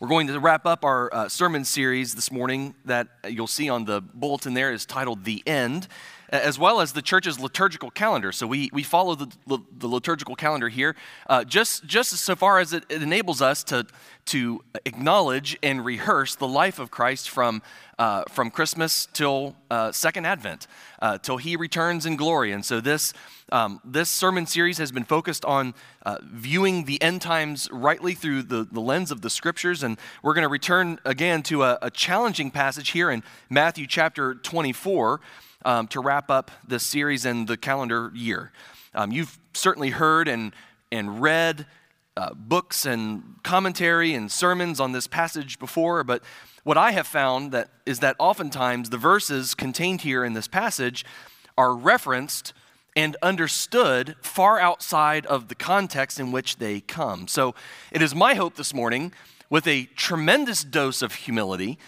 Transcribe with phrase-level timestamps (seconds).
[0.00, 3.84] We're going to wrap up our uh, sermon series this morning that you'll see on
[3.84, 5.88] the bulletin there is titled The End,
[6.30, 8.32] as well as the church's liturgical calendar.
[8.32, 10.94] So we, we follow the, the liturgical calendar here
[11.26, 13.86] uh, just, just so far as it, it enables us to,
[14.26, 17.62] to acknowledge and rehearse the life of Christ from,
[17.98, 20.66] uh, from Christmas till uh, Second Advent,
[21.00, 22.52] uh, till he returns in glory.
[22.52, 23.14] And so this,
[23.50, 25.72] um, this sermon series has been focused on
[26.04, 29.82] uh, viewing the end times rightly through the, the lens of the scriptures.
[29.82, 34.34] And we're going to return again to a, a challenging passage here in Matthew chapter
[34.34, 35.20] 24
[35.64, 38.52] um, to wrap up this series and the calendar year.
[38.94, 40.52] Um, you've certainly heard and,
[40.90, 41.66] and read
[42.16, 46.22] uh, books and commentary and sermons on this passage before, but
[46.64, 51.04] what I have found that is that oftentimes the verses contained here in this passage
[51.56, 52.52] are referenced
[52.96, 57.28] and understood far outside of the context in which they come.
[57.28, 57.54] So
[57.92, 59.12] it is my hope this morning,
[59.48, 61.78] with a tremendous dose of humility,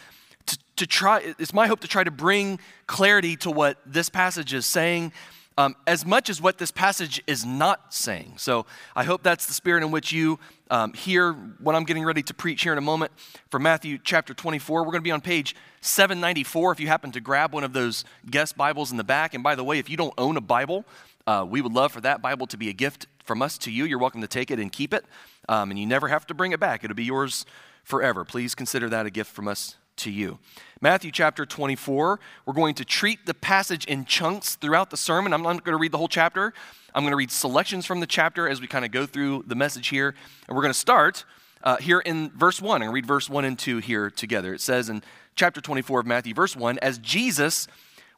[0.81, 4.65] to, try, it's my hope to try to bring clarity to what this passage is
[4.65, 5.13] saying
[5.59, 8.35] um, as much as what this passage is not saying.
[8.39, 8.65] So
[8.97, 10.39] I hope that's the spirit in which you
[10.71, 13.13] um, hear what I'm getting ready to preach here in a moment
[13.51, 14.81] for Matthew chapter 24.
[14.81, 18.07] We're going to be on page 794 if you happen to grab one of those
[18.31, 19.35] guest Bibles in the back.
[19.35, 20.87] And by the way, if you don't own a Bible,
[21.27, 23.85] uh, we would love for that Bible to be a gift from us to you.
[23.85, 25.05] You're welcome to take it and keep it,
[25.47, 26.85] um, and you never have to bring it back.
[26.85, 27.45] It'll be yours
[27.85, 28.25] forever.
[28.25, 30.39] Please consider that a gift from us to you.
[30.81, 35.33] Matthew chapter 24, we're going to treat the passage in chunks throughout the sermon.
[35.33, 36.55] I'm not going to read the whole chapter.
[36.95, 39.55] I'm going to read selections from the chapter as we kind of go through the
[39.55, 40.15] message here.
[40.49, 41.25] And we're going to start
[41.63, 42.77] uh, here in verse 1.
[42.77, 44.55] I'm going to read verse 1 and 2 here together.
[44.55, 45.03] It says in
[45.35, 47.67] chapter 24 of Matthew, verse 1 As Jesus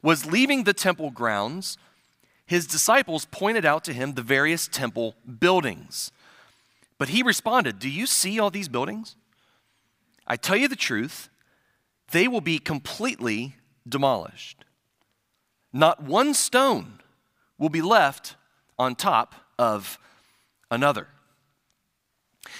[0.02, 1.78] was leaving the temple grounds,
[2.46, 6.12] his disciples pointed out to him the various temple buildings.
[6.98, 9.16] But he responded, Do you see all these buildings?
[10.26, 11.28] I tell you the truth
[12.12, 13.56] they will be completely
[13.88, 14.64] demolished.
[15.72, 17.00] Not one stone
[17.58, 18.36] will be left
[18.78, 19.98] on top of
[20.70, 21.08] another.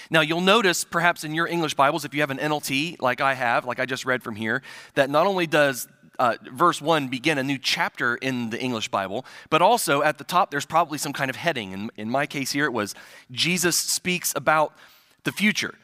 [0.09, 3.33] Now, you'll notice perhaps in your English Bibles, if you have an NLT like I
[3.33, 4.61] have, like I just read from here,
[4.95, 5.87] that not only does
[6.19, 10.23] uh, verse 1 begin a new chapter in the English Bible, but also at the
[10.23, 11.71] top there's probably some kind of heading.
[11.71, 12.95] In, in my case here, it was
[13.31, 14.73] Jesus speaks about
[15.23, 15.75] the future.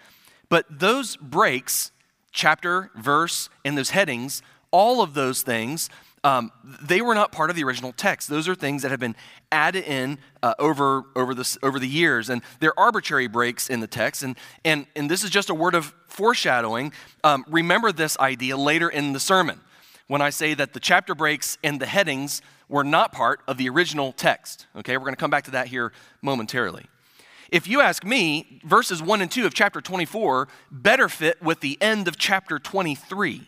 [0.47, 1.91] But those breaks
[2.31, 4.41] chapter, verse, and those headings,
[4.71, 5.89] all of those things,
[6.23, 6.51] um,
[6.81, 8.29] they were not part of the original text.
[8.29, 9.15] Those are things that have been
[9.51, 13.87] added in uh, over, over, the, over the years, and they're arbitrary breaks in the
[13.87, 14.23] text.
[14.23, 16.91] And, and, and this is just a word of foreshadowing.
[17.23, 19.61] Um, remember this idea later in the sermon
[20.07, 23.69] when I say that the chapter breaks and the headings were not part of the
[23.69, 24.67] original text.
[24.75, 25.91] Okay, we're going to come back to that here
[26.21, 26.85] momentarily.
[27.51, 31.77] If you ask me, verses 1 and 2 of chapter 24 better fit with the
[31.81, 33.47] end of chapter 23.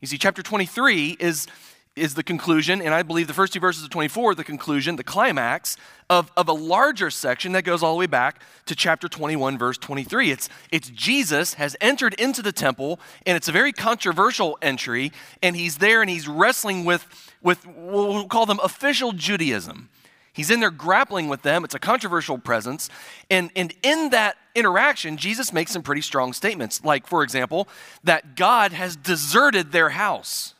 [0.00, 1.46] You see, chapter 23 is,
[1.94, 5.04] is the conclusion, and I believe the first two verses of 24 the conclusion, the
[5.04, 5.76] climax
[6.10, 9.78] of, of a larger section that goes all the way back to chapter 21, verse
[9.78, 10.32] 23.
[10.32, 15.54] It's, it's Jesus has entered into the temple, and it's a very controversial entry, and
[15.54, 17.06] he's there and he's wrestling with,
[17.40, 19.90] with we'll call them official Judaism.
[20.32, 21.64] He's in there grappling with them.
[21.64, 22.88] It's a controversial presence.
[23.30, 26.82] And, and in that interaction, Jesus makes some pretty strong statements.
[26.82, 27.68] Like, for example,
[28.04, 30.54] that God has deserted their house.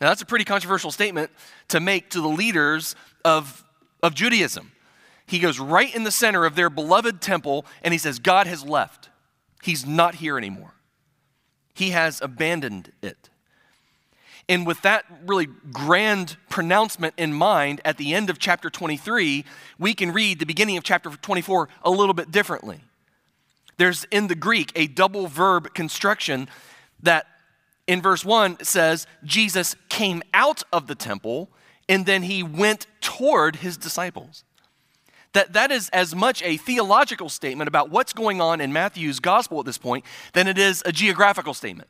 [0.00, 1.30] Now, that's a pretty controversial statement
[1.68, 2.94] to make to the leaders
[3.24, 3.64] of,
[4.02, 4.72] of Judaism.
[5.26, 8.64] He goes right in the center of their beloved temple and he says, God has
[8.64, 9.08] left.
[9.62, 10.74] He's not here anymore.
[11.74, 13.30] He has abandoned it.
[14.48, 19.44] And with that really grand pronouncement in mind, at the end of chapter 23,
[19.78, 22.80] we can read the beginning of chapter 24 a little bit differently.
[23.76, 26.48] There's in the Greek a double verb construction
[27.02, 27.26] that
[27.86, 31.50] in verse 1 says, Jesus came out of the temple
[31.88, 34.44] and then he went toward his disciples.
[35.34, 39.60] That, that is as much a theological statement about what's going on in Matthew's gospel
[39.60, 41.88] at this point than it is a geographical statement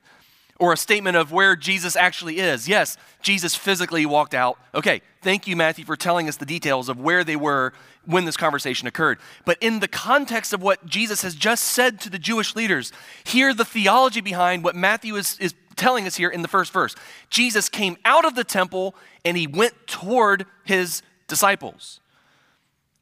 [0.58, 2.68] or a statement of where Jesus actually is.
[2.68, 4.58] Yes, Jesus physically walked out.
[4.74, 7.72] Okay, thank you, Matthew, for telling us the details of where they were
[8.04, 9.18] when this conversation occurred.
[9.44, 12.92] But in the context of what Jesus has just said to the Jewish leaders,
[13.24, 16.94] hear the theology behind what Matthew is, is telling us here in the first verse.
[17.28, 18.94] Jesus came out of the temple
[19.24, 22.00] and he went toward his disciples.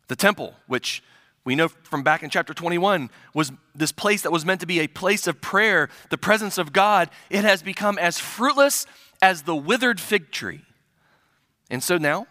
[0.08, 1.02] The temple, which
[1.44, 4.80] we know from back in chapter 21 was this place that was meant to be
[4.80, 7.10] a place of prayer, the presence of God.
[7.28, 8.86] It has become as fruitless
[9.20, 10.62] as the withered fig tree.
[11.70, 12.26] And so now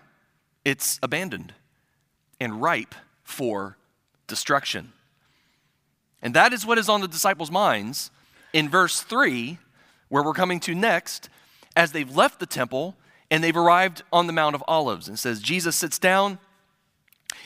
[0.66, 1.54] it's abandoned
[2.40, 3.78] and ripe for
[4.28, 4.94] destruction.
[6.22, 8.10] And that is what is on the disciples' minds
[8.52, 9.60] in verse 3,
[10.10, 11.30] where we're coming to next,
[11.76, 12.96] as they've left the temple
[13.30, 15.08] and they've arrived on the Mount of Olives.
[15.08, 16.40] And says, Jesus sits down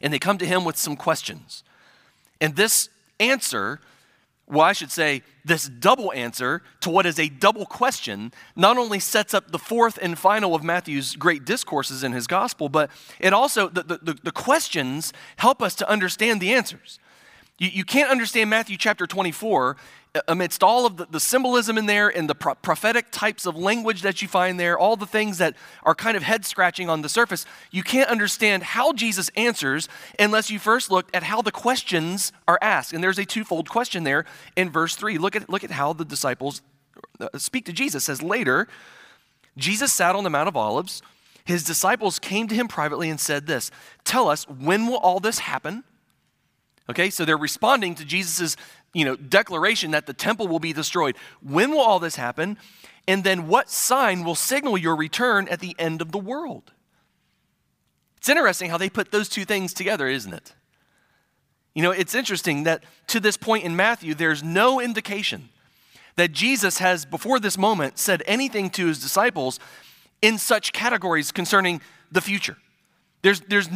[0.02, 1.64] and they come to him with some questions.
[2.40, 2.90] And this
[3.20, 3.80] answer
[4.50, 9.00] well, I should say, this double answer to what is a double question not only
[9.00, 12.90] sets up the fourth and final of Matthew's great discourses in his gospel, but
[13.20, 16.98] it also, the, the, the questions help us to understand the answers.
[17.60, 19.76] You, you can't understand Matthew chapter 24
[20.28, 24.02] amidst all of the, the, symbolism in there and the pro- prophetic types of language
[24.02, 27.10] that you find there, all the things that are kind of head scratching on the
[27.10, 32.32] surface, you can't understand how Jesus answers unless you first look at how the questions
[32.48, 32.94] are asked.
[32.94, 34.26] And there's a twofold question there
[34.56, 35.18] in verse 3.
[35.18, 36.62] Look at, look at how the disciples
[37.20, 38.04] uh, speak to Jesus.
[38.04, 38.68] It says later,
[39.58, 41.02] Jesus sat on the Mount of Olives.
[41.46, 43.72] His disciples came to him privately and said this
[44.04, 45.84] Tell us, when will all this happen?
[46.90, 48.56] Okay, so they're responding to Jesus'
[48.98, 51.16] you know, declaration that the temple will be destroyed.
[51.44, 52.58] When will all this happen?
[53.08, 56.72] And then what sign will signal your return at the end of the world?
[58.18, 60.56] It's interesting how they put those two things together, isn't it?
[61.76, 65.50] You know, it's interesting that to this point in Matthew, there's no indication
[66.16, 69.60] that Jesus has, before this moment, said anything to his disciples
[70.24, 72.58] in such categories concerning the future.
[73.22, 73.70] There's, there's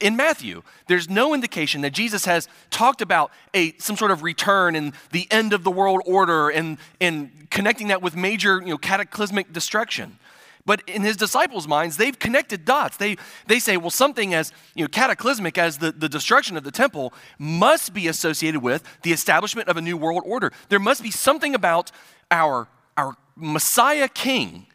[0.00, 4.76] in Matthew, there's no indication that Jesus has talked about a, some sort of return
[4.76, 8.78] and the end of the world order and, and connecting that with major you know,
[8.78, 10.18] cataclysmic destruction.
[10.64, 12.96] But in his disciples' minds, they've connected dots.
[12.96, 13.16] They,
[13.46, 17.12] they say, well, something as you know, cataclysmic as the, the destruction of the temple
[17.38, 20.52] must be associated with the establishment of a new world order.
[20.68, 21.90] There must be something about
[22.30, 24.66] our, our Messiah King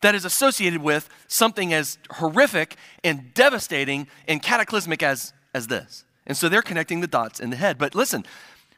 [0.00, 6.04] that is associated with something as horrific and devastating and cataclysmic as, as this.
[6.26, 7.78] And so they're connecting the dots in the head.
[7.78, 8.24] But listen,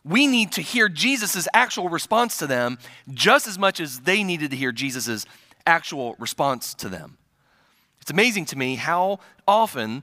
[0.05, 2.79] we need to hear Jesus' actual response to them
[3.13, 5.27] just as much as they needed to hear Jesus'
[5.67, 7.19] actual response to them.
[8.01, 10.03] It's amazing to me how often,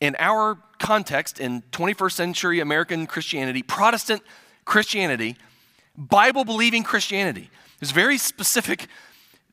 [0.00, 4.22] in our context, in 21st century American Christianity, Protestant
[4.64, 5.36] Christianity,
[5.96, 7.50] Bible believing Christianity,
[7.80, 8.86] there's very specific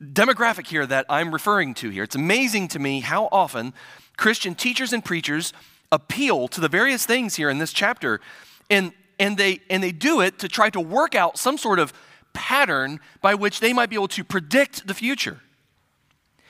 [0.02, 2.04] demographic here that I'm referring to here.
[2.04, 3.74] It's amazing to me how often
[4.16, 5.52] Christian teachers and preachers
[5.92, 8.20] appeal to the various things here in this chapter
[8.68, 11.92] and and they and they do it to try to work out some sort of
[12.32, 15.40] pattern by which they might be able to predict the future.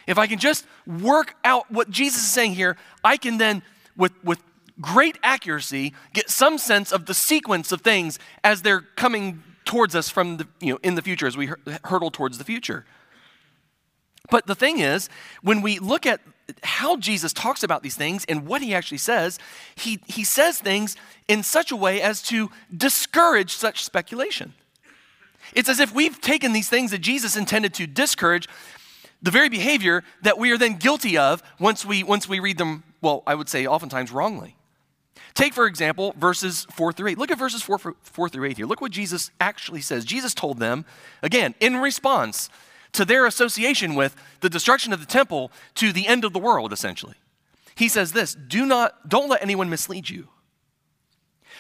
[0.07, 3.63] If I can just work out what Jesus is saying here, I can then
[3.97, 4.43] with with
[4.81, 10.09] great accuracy get some sense of the sequence of things as they're coming towards us
[10.09, 11.51] from the you know in the future as we
[11.85, 12.85] hurtle towards the future.
[14.31, 15.09] But the thing is,
[15.43, 16.21] when we look at
[16.63, 19.39] how Jesus talks about these things and what he actually says,
[19.75, 20.97] he, he says things
[21.29, 24.55] in such a way as to discourage such speculation.
[25.55, 28.49] It's as if we've taken these things that Jesus intended to discourage
[29.23, 32.85] the very behavior that we are then guilty of once we, once we read them,
[33.01, 34.57] well, I would say oftentimes wrongly.
[35.35, 37.19] Take, for example, verses 4 through 8.
[37.19, 38.67] Look at verses 4, 4 through 8 here.
[38.67, 40.05] Look what Jesus actually says.
[40.05, 40.85] Jesus told them,
[41.23, 42.51] again, in response
[42.93, 46.73] to their association with the destruction of the temple to the end of the world,
[46.73, 47.17] essentially.
[47.75, 50.29] He says this Do not, don't let anyone mislead you.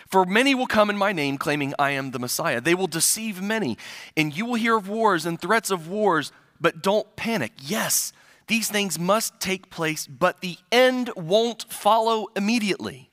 [0.09, 2.61] For many will come in my name, claiming I am the Messiah.
[2.61, 3.79] They will deceive many,
[4.17, 7.53] and you will hear of wars and threats of wars, but don't panic.
[7.61, 8.13] Yes,
[8.49, 13.09] these things must take place, but the end won't follow immediately.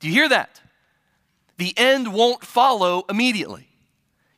[0.00, 0.60] Do you hear that?
[1.58, 3.68] The end won't follow immediately.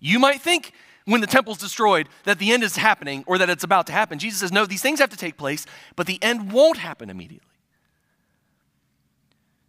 [0.01, 0.73] You might think
[1.07, 4.19] when the temple's destroyed that the end is happening or that it's about to happen.
[4.19, 7.49] Jesus says, no, these things have to take place, but the end won't happen immediately.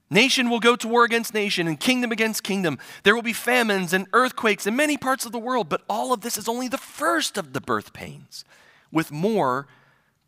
[0.09, 2.79] Nation will go to war against nation and kingdom against kingdom.
[3.03, 6.21] There will be famines and earthquakes in many parts of the world, but all of
[6.21, 8.43] this is only the first of the birth pains,
[8.91, 9.67] with more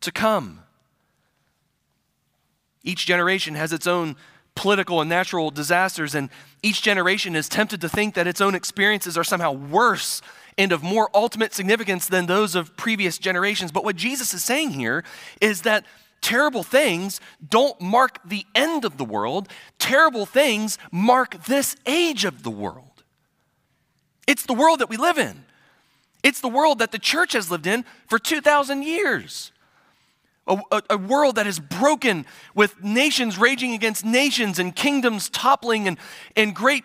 [0.01, 0.61] to come.
[2.83, 4.15] Each generation has its own
[4.53, 6.29] political and natural disasters, and
[6.61, 10.21] each generation is tempted to think that its own experiences are somehow worse
[10.59, 13.71] and of more ultimate significance than those of previous generations.
[13.71, 15.05] But what Jesus is saying here
[15.39, 15.85] is that
[16.19, 19.47] terrible things don't mark the end of the world,
[19.79, 23.03] terrible things mark this age of the world.
[24.27, 25.45] It's the world that we live in,
[26.23, 29.53] it's the world that the church has lived in for 2,000 years.
[30.45, 32.25] A, a, world that is broken
[32.55, 35.99] with nations raging against nations and kingdoms toppling and,
[36.35, 36.83] and great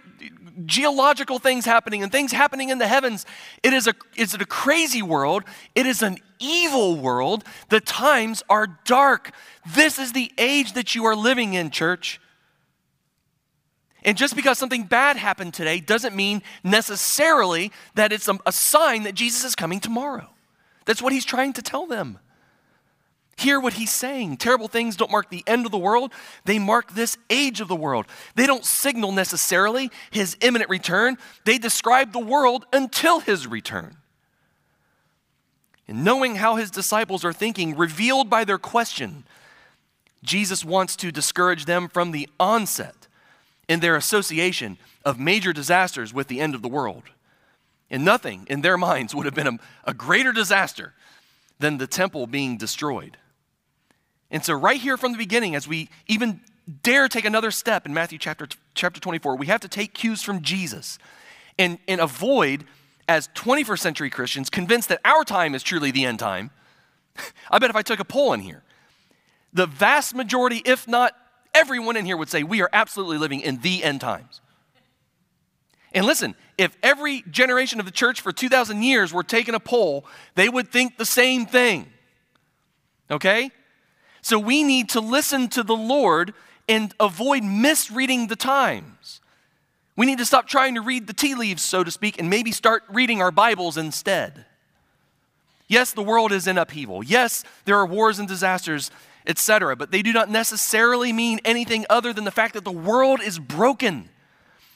[0.64, 3.26] geological things happening and things happening in the heavens.
[3.62, 5.44] It is a, it's a crazy world.
[5.74, 7.44] It is an evil world.
[7.68, 9.32] The times are dark.
[9.74, 12.20] This is the age that you are living in, church.
[14.04, 19.04] And just because something bad happened today doesn't mean necessarily that it's a, a, sign
[19.04, 20.28] that Jesus is coming tomorrow.
[20.84, 22.18] That's what he's trying to tell them.
[23.36, 24.36] Hear what he's saying.
[24.36, 26.12] Terrible things don't mark the end of the world,
[26.44, 28.06] they mark this age of the world.
[28.34, 33.96] They don't signal necessarily his imminent return, they describe the world until his return.
[35.86, 39.24] And knowing how his disciples are thinking, revealed by their question,
[40.22, 43.06] Jesus wants to discourage them from the onset
[43.68, 47.04] in their association of major disasters with the end of the world.
[47.90, 50.94] And nothing in their minds would have been a, a greater disaster
[51.58, 53.18] than the temple being destroyed.
[54.34, 56.40] And so, right here from the beginning, as we even
[56.82, 60.42] dare take another step in Matthew chapter, chapter 24, we have to take cues from
[60.42, 60.98] Jesus
[61.56, 62.64] and, and avoid,
[63.06, 66.50] as 21st century Christians, convinced that our time is truly the end time.
[67.50, 68.64] I bet if I took a poll in here,
[69.52, 71.14] the vast majority, if not
[71.54, 74.40] everyone in here, would say we are absolutely living in the end times.
[75.92, 80.04] And listen, if every generation of the church for 2,000 years were taking a poll,
[80.34, 81.86] they would think the same thing.
[83.12, 83.52] Okay?
[84.24, 86.32] So we need to listen to the Lord
[86.66, 89.20] and avoid misreading the times.
[89.96, 92.50] We need to stop trying to read the tea leaves, so to speak, and maybe
[92.50, 94.46] start reading our Bibles instead.
[95.68, 97.04] Yes, the world is in upheaval.
[97.04, 98.90] Yes, there are wars and disasters,
[99.26, 103.20] etc., but they do not necessarily mean anything other than the fact that the world
[103.20, 104.08] is broken.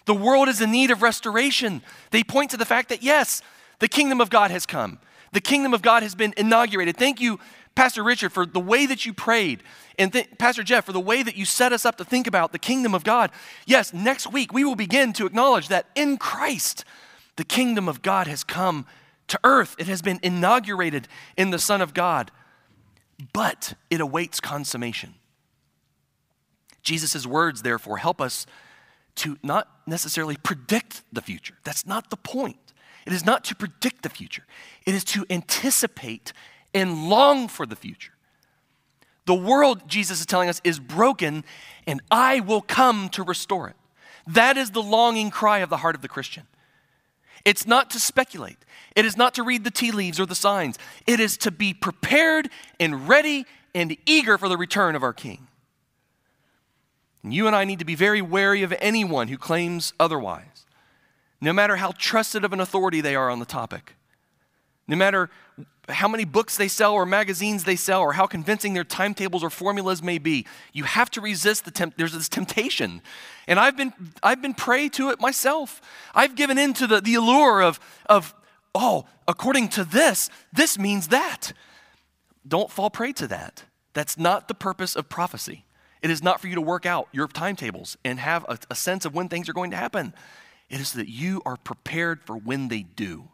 [0.04, 1.80] The world is in need of restoration.
[2.10, 3.40] They point to the fact that, yes,
[3.78, 4.98] the kingdom of God has come.
[5.32, 6.96] The kingdom of God has been inaugurated.
[6.96, 7.38] Thank you,
[7.78, 9.62] Pastor Richard, for the way that you prayed,
[10.00, 12.50] and th- Pastor Jeff, for the way that you set us up to think about
[12.50, 13.30] the kingdom of God.
[13.66, 16.84] Yes, next week we will begin to acknowledge that in Christ,
[17.36, 18.84] the kingdom of God has come
[19.28, 19.76] to earth.
[19.78, 21.06] It has been inaugurated
[21.36, 22.32] in the Son of God,
[23.32, 25.14] but it awaits consummation.
[26.82, 28.44] Jesus' words, therefore, help us
[29.14, 31.54] to not necessarily predict the future.
[31.62, 32.58] That's not the point.
[33.06, 34.46] It is not to predict the future,
[34.84, 36.32] it is to anticipate
[36.74, 38.12] and long for the future.
[39.26, 41.44] The world, Jesus is telling us, is broken,
[41.86, 43.76] and I will come to restore it.
[44.26, 46.44] That is the longing cry of the heart of the Christian.
[47.44, 48.58] It's not to speculate,
[48.96, 50.78] it is not to read the tea leaves or the signs.
[51.06, 55.46] It is to be prepared and ready and eager for the return of our King.
[57.22, 60.66] And you and I need to be very wary of anyone who claims otherwise,
[61.40, 63.94] no matter how trusted of an authority they are on the topic,
[64.86, 65.30] no matter
[65.88, 69.50] how many books they sell or magazines they sell or how convincing their timetables or
[69.50, 73.02] formulas may be you have to resist the temp- there's this temptation.
[73.46, 73.92] And i've been
[74.22, 75.80] i've been prey to it myself.
[76.14, 78.34] I've given in to the, the allure of of
[78.74, 81.52] oh according to this this means that.
[82.46, 83.64] Don't fall prey to that.
[83.94, 85.64] That's not the purpose of prophecy.
[86.02, 89.04] It is not for you to work out your timetables and have a, a sense
[89.04, 90.14] of when things are going to happen.
[90.70, 93.30] It is that you are prepared for when they do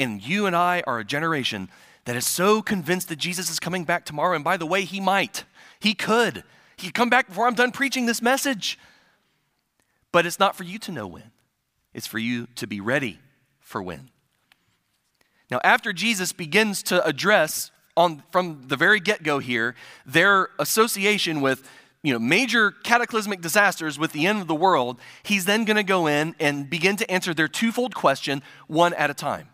[0.00, 1.68] and you and I are a generation
[2.06, 4.34] that is so convinced that Jesus is coming back tomorrow.
[4.34, 5.44] And by the way, he might,
[5.78, 6.42] he could.
[6.76, 8.78] He could come back before I'm done preaching this message.
[10.10, 11.30] But it's not for you to know when,
[11.94, 13.20] it's for you to be ready
[13.60, 14.10] for when.
[15.50, 19.74] Now, after Jesus begins to address on, from the very get go here
[20.06, 21.68] their association with
[22.02, 25.82] you know, major cataclysmic disasters with the end of the world, he's then going to
[25.82, 29.48] go in and begin to answer their twofold question one at a time.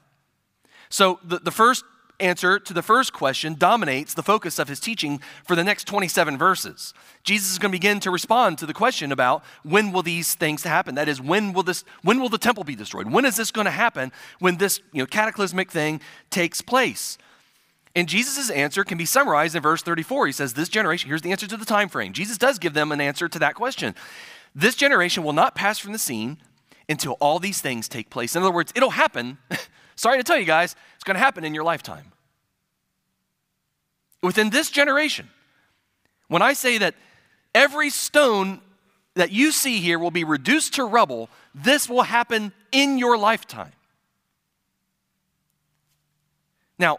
[0.89, 1.85] So the, the first
[2.21, 6.39] answer to the first question dominates the focus of his teaching for the next 27
[6.39, 6.95] verses.
[7.25, 10.63] Jesus is going to begin to respond to the question about when will these things
[10.63, 10.95] happen?
[10.95, 13.11] That is, when will this when will the temple be destroyed?
[13.11, 16.01] When is this going to happen when this you know, cataclysmic thing
[16.31, 17.19] takes place?
[17.95, 20.27] And Jesus' answer can be summarized in verse 34.
[20.27, 22.13] He says, This generation, here's the answer to the time frame.
[22.13, 23.95] Jesus does give them an answer to that question.
[24.55, 26.37] This generation will not pass from the scene
[26.91, 28.37] until all these things take place.
[28.37, 29.39] In other words, it'll happen
[29.97, 32.13] Sorry to tell you guys, it's going to happen in your lifetime.
[34.23, 35.29] Within this generation,
[36.29, 36.95] when I say that
[37.55, 38.61] every stone
[39.15, 43.73] that you see here will be reduced to rubble, this will happen in your lifetime.
[46.79, 46.99] Now,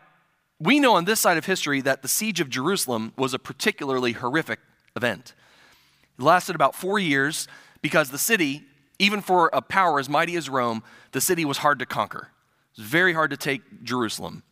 [0.60, 4.14] we know on this side of history that the siege of Jerusalem was a particularly
[4.14, 4.60] horrific
[4.96, 5.36] event.
[6.18, 7.48] It lasted about four years
[7.84, 8.64] because the city,
[8.98, 12.30] even for a power as mighty as Rome, the city was hard to conquer.
[12.78, 14.44] It's very hard to take Jerusalem.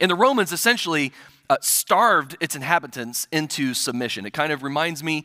[0.00, 1.12] And the Romans essentially
[1.50, 4.26] uh, starved its inhabitants into submission.
[4.26, 5.24] It kind of reminds me,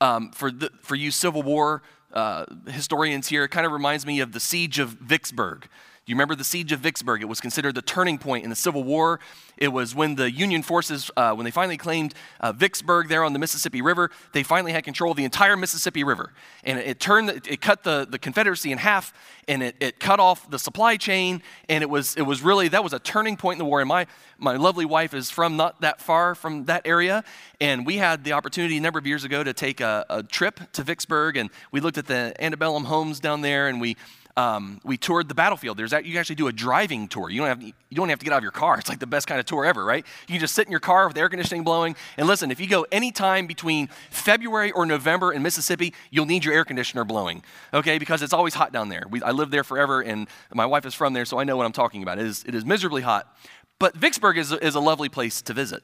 [0.00, 1.82] um, for, the, for you Civil War
[2.12, 5.68] uh, historians here, it kind of reminds me of the siege of Vicksburg.
[6.06, 7.22] You remember the siege of Vicksburg?
[7.22, 9.20] It was considered the turning point in the Civil War.
[9.56, 13.32] It was when the Union forces, uh, when they finally claimed uh, Vicksburg there on
[13.32, 16.34] the Mississippi River, they finally had control of the entire Mississippi River.
[16.62, 19.14] And it, it turned, it cut the, the Confederacy in half,
[19.48, 21.42] and it, it cut off the supply chain.
[21.70, 23.80] And it was, it was really, that was a turning point in the war.
[23.80, 24.06] And my,
[24.36, 27.24] my lovely wife is from not that far from that area.
[27.62, 30.60] And we had the opportunity a number of years ago to take a, a trip
[30.72, 33.96] to Vicksburg, and we looked at the antebellum homes down there, and we
[34.36, 35.76] um, we toured the battlefield.
[35.76, 37.30] There's that, you can actually do a driving tour.
[37.30, 38.78] You don't, have, you don't have to get out of your car.
[38.78, 40.04] It's like the best kind of tour ever, right?
[40.26, 41.94] You can just sit in your car with air conditioning blowing.
[42.16, 46.52] And listen, if you go anytime between February or November in Mississippi, you'll need your
[46.52, 47.98] air conditioner blowing, okay?
[47.98, 49.04] Because it's always hot down there.
[49.08, 51.66] We, I lived there forever, and my wife is from there, so I know what
[51.66, 52.18] I'm talking about.
[52.18, 53.32] It is, it is miserably hot.
[53.78, 55.82] But Vicksburg is, is a lovely place to visit.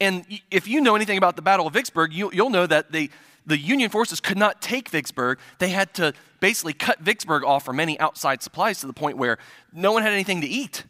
[0.00, 3.08] And if you know anything about the Battle of Vicksburg, you, you'll know that they,
[3.46, 5.38] the Union forces could not take Vicksburg.
[5.58, 9.38] They had to basically cut Vicksburg off from any outside supplies to the point where
[9.72, 10.84] no one had anything to eat.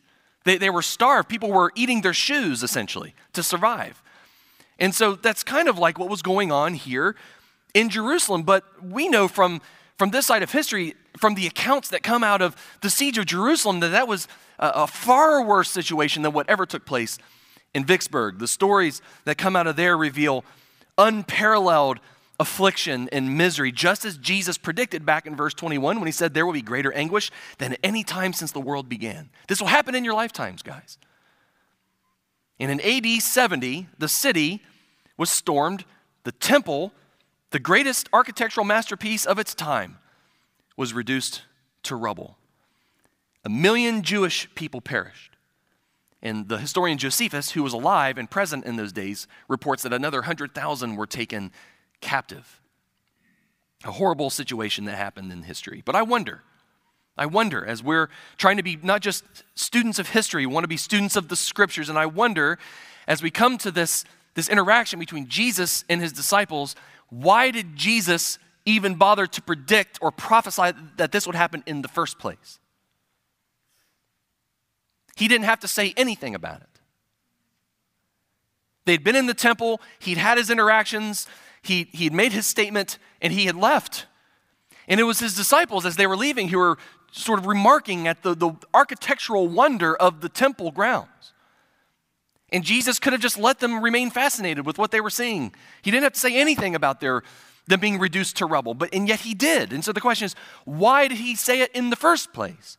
[0.45, 1.29] They, they were starved.
[1.29, 4.03] People were eating their shoes, essentially, to survive.
[4.79, 7.17] And so that's kind of like what was going on here
[7.75, 8.43] in Jerusalem.
[8.43, 9.61] But we know from,
[9.99, 13.27] from this side of history, from the accounts that come out of the siege of
[13.27, 17.19] Jerusalem, that that was a, a far worse situation than whatever took place
[17.75, 18.39] in Vicksburg.
[18.39, 20.45] The stories that come out of there reveal
[20.99, 21.99] unparalleled
[22.39, 26.47] affliction and misery, just as Jesus predicted back in verse 21 when he said, There
[26.47, 29.31] will be greater anguish than any time since the world began.
[29.49, 30.99] This will happen in your lifetimes, guys.
[32.59, 34.63] And in AD 70, the city
[35.17, 35.85] was stormed,
[36.25, 36.93] the temple,
[37.51, 39.99] the greatest architectural masterpiece of its time,
[40.77, 41.43] was reduced
[41.85, 42.37] to rubble.
[43.45, 45.37] A million Jewish people perished.
[46.23, 50.19] And the historian Josephus, who was alive and present in those days, reports that another
[50.19, 51.53] 100,000 were taken
[52.07, 52.61] captive.
[53.85, 55.83] A horrible situation that happened in history.
[55.85, 56.43] But I wonder,
[57.19, 58.09] I wonder, as we're
[58.39, 61.37] trying to be not just students of history, we want to be students of the
[61.37, 62.59] scriptures, and I wonder,
[63.09, 66.77] as we come to this, this interaction between Jesus and his disciples,
[67.11, 71.89] why did Jesus even bother to predict or prophesy that this would happen in the
[71.89, 72.59] first place?
[75.17, 76.69] He didn't have to say anything about it.
[78.85, 81.27] They'd been in the temple, he'd had his interactions,
[81.67, 84.07] he, he had made his statement and he had left.
[84.89, 86.79] And it was his disciples, as they were leaving, who were
[87.11, 91.33] sort of remarking at the, the architectural wonder of the temple grounds.
[92.53, 95.53] And Jesus could have just let them remain fascinated with what they were seeing.
[95.83, 97.23] He didn't have to say anything about their,
[97.67, 99.73] them being reduced to rubble, but and yet he did.
[99.73, 102.79] And so the question is, why did he say it in the first place?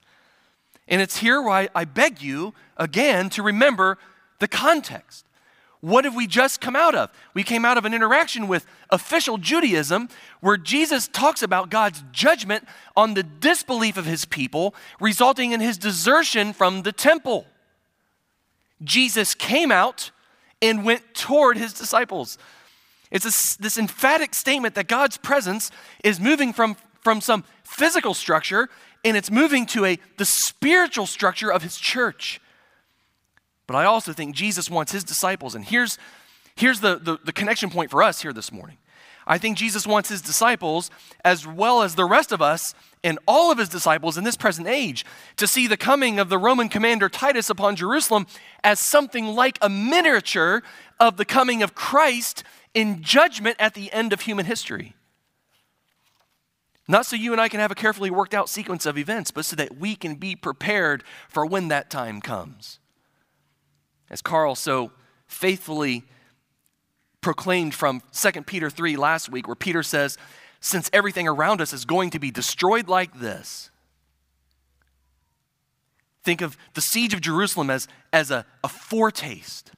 [0.87, 3.97] And it's here why I beg you again to remember
[4.39, 5.26] the context.
[5.81, 7.11] What have we just come out of?
[7.33, 10.09] We came out of an interaction with official Judaism
[10.41, 15.77] where Jesus talks about God's judgment on the disbelief of his people, resulting in his
[15.77, 17.45] desertion from the temple.
[18.83, 20.11] Jesus came out
[20.61, 22.37] and went toward his disciples.
[23.11, 25.71] It's a, this emphatic statement that God's presence
[26.03, 28.69] is moving from, from some physical structure
[29.05, 32.41] and it's moving to a, the spiritual structure of his church.
[33.67, 35.97] But I also think Jesus wants his disciples, and here's,
[36.55, 38.77] here's the, the, the connection point for us here this morning.
[39.29, 40.89] I think Jesus wants his disciples,
[41.25, 44.67] as well as the rest of us and all of his disciples in this present
[44.67, 48.25] age, to see the coming of the Roman commander Titus upon Jerusalem
[48.63, 50.63] as something like a miniature
[50.97, 54.95] of the coming of Christ in judgment at the end of human history.
[56.87, 59.43] Not so you and I can have a carefully worked out sequence of events, but
[59.43, 62.79] so that we can be prepared for when that time comes.
[64.09, 64.91] As Carl so
[65.27, 66.03] faithfully
[67.21, 70.17] proclaimed from 2 Peter 3 last week, where Peter says,
[70.59, 73.69] Since everything around us is going to be destroyed like this,
[76.23, 79.71] think of the siege of Jerusalem as, as a, a foretaste,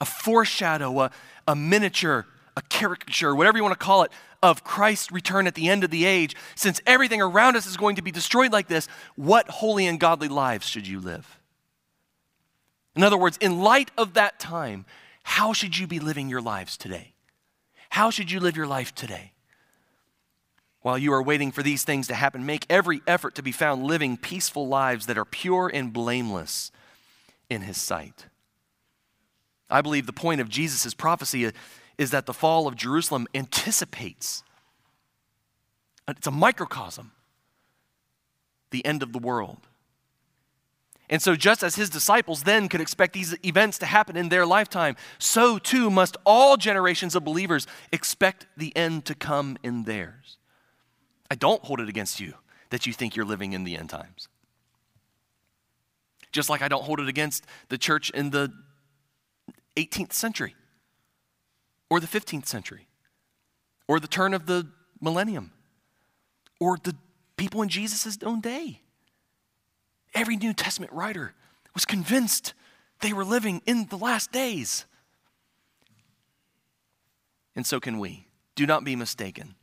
[0.00, 1.10] a foreshadow, a,
[1.48, 5.68] a miniature, a caricature, whatever you want to call it, of Christ's return at the
[5.68, 6.36] end of the age.
[6.54, 10.28] Since everything around us is going to be destroyed like this, what holy and godly
[10.28, 11.38] lives should you live?
[12.96, 14.86] In other words, in light of that time,
[15.24, 17.12] how should you be living your lives today?
[17.90, 19.32] How should you live your life today?
[20.82, 23.84] While you are waiting for these things to happen, make every effort to be found
[23.84, 26.70] living peaceful lives that are pure and blameless
[27.48, 28.26] in His sight.
[29.70, 31.50] I believe the point of Jesus' prophecy
[31.96, 34.44] is that the fall of Jerusalem anticipates,
[36.06, 37.12] it's a microcosm,
[38.70, 39.66] the end of the world.
[41.10, 44.46] And so, just as his disciples then could expect these events to happen in their
[44.46, 50.38] lifetime, so too must all generations of believers expect the end to come in theirs.
[51.30, 52.34] I don't hold it against you
[52.70, 54.28] that you think you're living in the end times.
[56.32, 58.52] just like I don't hold it against the church in the
[59.76, 60.56] 18th century
[61.88, 62.88] or the 15th century
[63.86, 64.66] or the turn of the
[65.00, 65.52] millennium
[66.60, 66.96] or the
[67.36, 68.80] people in Jesus' own day.
[70.14, 71.34] Every New Testament writer
[71.74, 72.54] was convinced
[73.00, 74.86] they were living in the last days.
[77.56, 78.26] And so can we.
[78.54, 79.56] Do not be mistaken.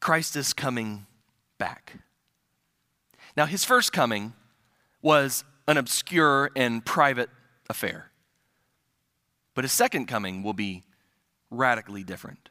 [0.00, 1.06] Christ is coming
[1.58, 1.94] back.
[3.36, 4.34] Now, his first coming
[5.02, 7.30] was an obscure and private
[7.68, 8.10] affair.
[9.54, 10.84] But his second coming will be
[11.50, 12.50] radically different.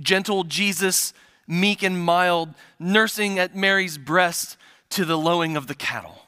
[0.00, 1.12] Gentle Jesus,
[1.46, 4.56] meek and mild, nursing at Mary's breast
[4.94, 6.26] to the lowing of the cattle.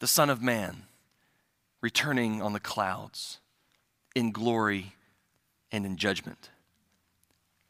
[0.00, 0.82] The Son of Man
[1.80, 3.38] returning on the clouds
[4.14, 4.92] in glory
[5.72, 6.50] and in judgment.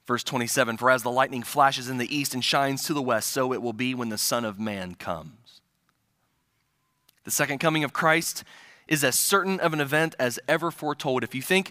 [0.05, 3.31] Verse 27 For as the lightning flashes in the east and shines to the west,
[3.31, 5.61] so it will be when the Son of Man comes.
[7.23, 8.43] The second coming of Christ
[8.89, 11.23] is as certain of an event as ever foretold.
[11.23, 11.71] If you think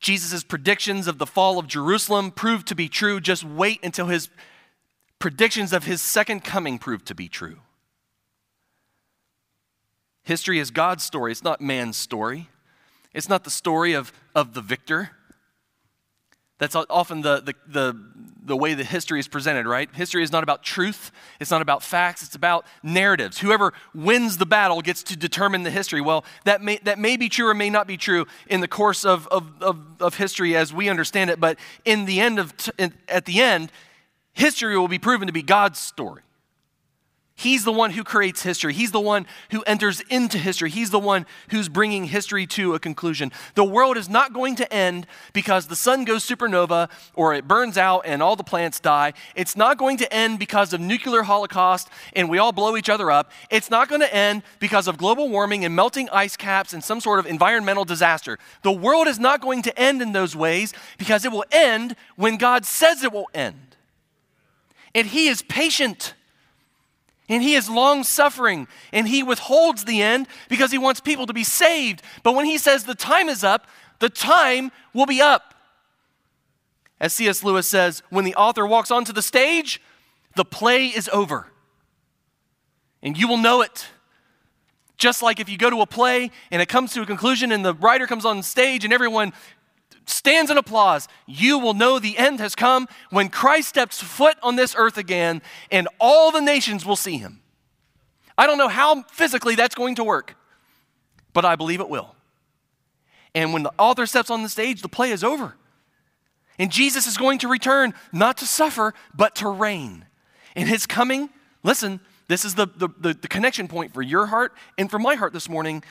[0.00, 4.30] Jesus' predictions of the fall of Jerusalem proved to be true, just wait until his
[5.18, 7.58] predictions of his second coming proved to be true.
[10.22, 12.48] History is God's story, it's not man's story.
[13.16, 15.12] It's not the story of, of the victor.
[16.58, 18.04] That's often the, the, the,
[18.44, 19.88] the way the history is presented, right?
[19.94, 23.38] History is not about truth, it's not about facts, it's about narratives.
[23.38, 26.02] Whoever wins the battle gets to determine the history.
[26.02, 29.04] Well, that may, that may be true or may not be true in the course
[29.06, 32.72] of, of, of, of history as we understand it, but in the end of, t-
[33.08, 33.72] at the end,
[34.36, 36.22] history will be proven to be God's story.
[37.38, 38.72] He's the one who creates history.
[38.72, 40.70] He's the one who enters into history.
[40.70, 43.30] He's the one who's bringing history to a conclusion.
[43.54, 47.76] The world is not going to end because the sun goes supernova or it burns
[47.76, 49.12] out and all the plants die.
[49.34, 53.10] It's not going to end because of nuclear holocaust and we all blow each other
[53.10, 53.30] up.
[53.50, 57.00] It's not going to end because of global warming and melting ice caps and some
[57.00, 58.38] sort of environmental disaster.
[58.62, 62.38] The world is not going to end in those ways because it will end when
[62.38, 63.65] God says it will end.
[64.96, 66.14] And He is patient.
[67.28, 71.32] And he is long suffering and he withholds the end because he wants people to
[71.32, 72.02] be saved.
[72.22, 73.66] But when he says the time is up,
[73.98, 75.54] the time will be up.
[77.00, 77.42] As C.S.
[77.42, 79.82] Lewis says, when the author walks onto the stage,
[80.36, 81.48] the play is over.
[83.02, 83.88] And you will know it.
[84.96, 87.64] Just like if you go to a play and it comes to a conclusion and
[87.64, 89.34] the writer comes on stage and everyone
[90.06, 94.56] stands in applause, you will know the end has come when Christ steps foot on
[94.56, 97.40] this earth again and all the nations will see him.
[98.38, 100.36] I don't know how physically that's going to work,
[101.32, 102.14] but I believe it will.
[103.34, 105.56] And when the author steps on the stage, the play is over.
[106.58, 110.06] And Jesus is going to return not to suffer, but to reign.
[110.54, 111.28] And his coming,
[111.62, 115.16] listen, this is the, the, the, the connection point for your heart and for my
[115.16, 115.84] heart this morning.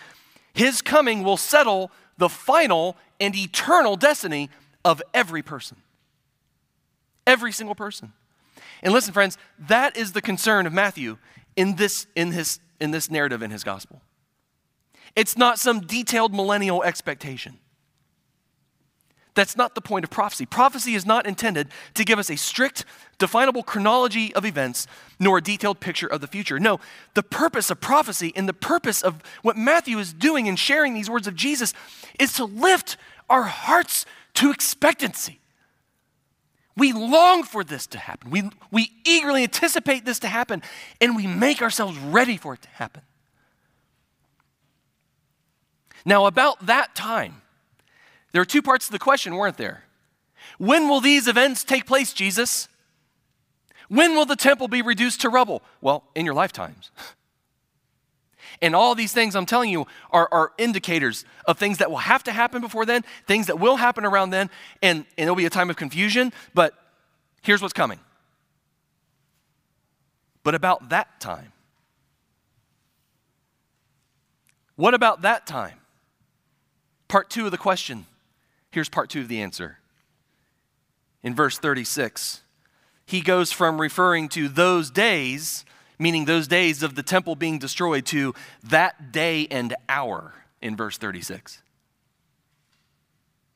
[0.54, 4.49] His coming will settle the final and eternal destiny
[4.84, 5.78] of every person.
[7.28, 8.13] Every single person.
[8.84, 11.17] And listen, friends, that is the concern of Matthew
[11.56, 14.01] in this, in his, in this narrative in his gospel.
[15.15, 17.58] It's not some detailed millennial expectation.
[19.36, 20.45] That's not the point of prophecy.
[20.45, 22.86] Prophecy is not intended to give us a strict,
[23.17, 24.88] definable chronology of events,
[25.19, 26.58] nor a detailed picture of the future.
[26.58, 26.80] No,
[27.13, 31.10] the purpose of prophecy and the purpose of what Matthew is doing in sharing these
[31.10, 31.74] words of Jesus
[32.17, 32.95] is to lift
[33.30, 35.39] our hearts to expectancy.
[36.78, 38.32] We long for this to happen.
[38.32, 40.62] We, we eagerly anticipate this to happen,
[41.02, 43.02] and we make ourselves ready for it to happen.
[46.06, 47.41] Now, about that time,
[48.36, 49.86] there are two parts to the question, weren't there?
[50.58, 52.67] When will these events take place, Jesus?
[53.88, 55.63] When will the temple be reduced to rubble?
[55.80, 56.91] Well, in your lifetimes.
[58.62, 62.24] And all these things I'm telling you are, are, indicators of things that will have
[62.24, 64.50] to happen before then, things that will happen around then,
[64.82, 66.74] and, and it'll be a time of confusion, but
[67.41, 68.00] here's what's coming.
[70.41, 71.52] But about that time,
[74.78, 75.82] what about that time?
[77.10, 78.06] Part two of the question
[78.75, 79.79] Here's part two of the answer.
[81.23, 82.41] In verse 36,
[83.05, 85.63] he goes from referring to those days,
[85.97, 88.35] meaning those days of the temple being destroyed, to
[88.65, 91.61] that day and hour in verse 36.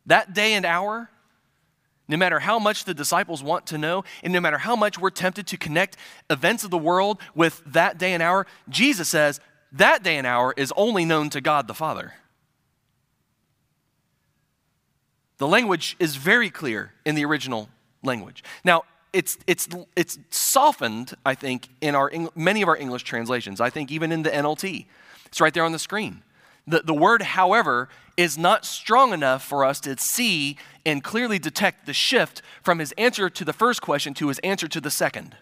[0.05, 1.10] That day and hour,
[2.08, 5.10] no matter how much the disciples want to know, and no matter how much we're
[5.10, 5.97] tempted to connect
[6.29, 9.41] events of the world with that day and hour, Jesus says
[9.73, 12.13] that day and hour is only known to God the Father.
[15.39, 17.69] The language is very clear in the original
[18.04, 18.43] language.
[18.63, 23.60] Now, it's, it's, it's softened, I think, in our, many of our English translations.
[23.60, 24.86] I think even in the NLT,
[25.25, 26.23] it's right there on the screen.
[26.67, 31.86] The, the word, however, is not strong enough for us to see and clearly detect
[31.86, 35.38] the shift from his answer to the first question to his answer to the second.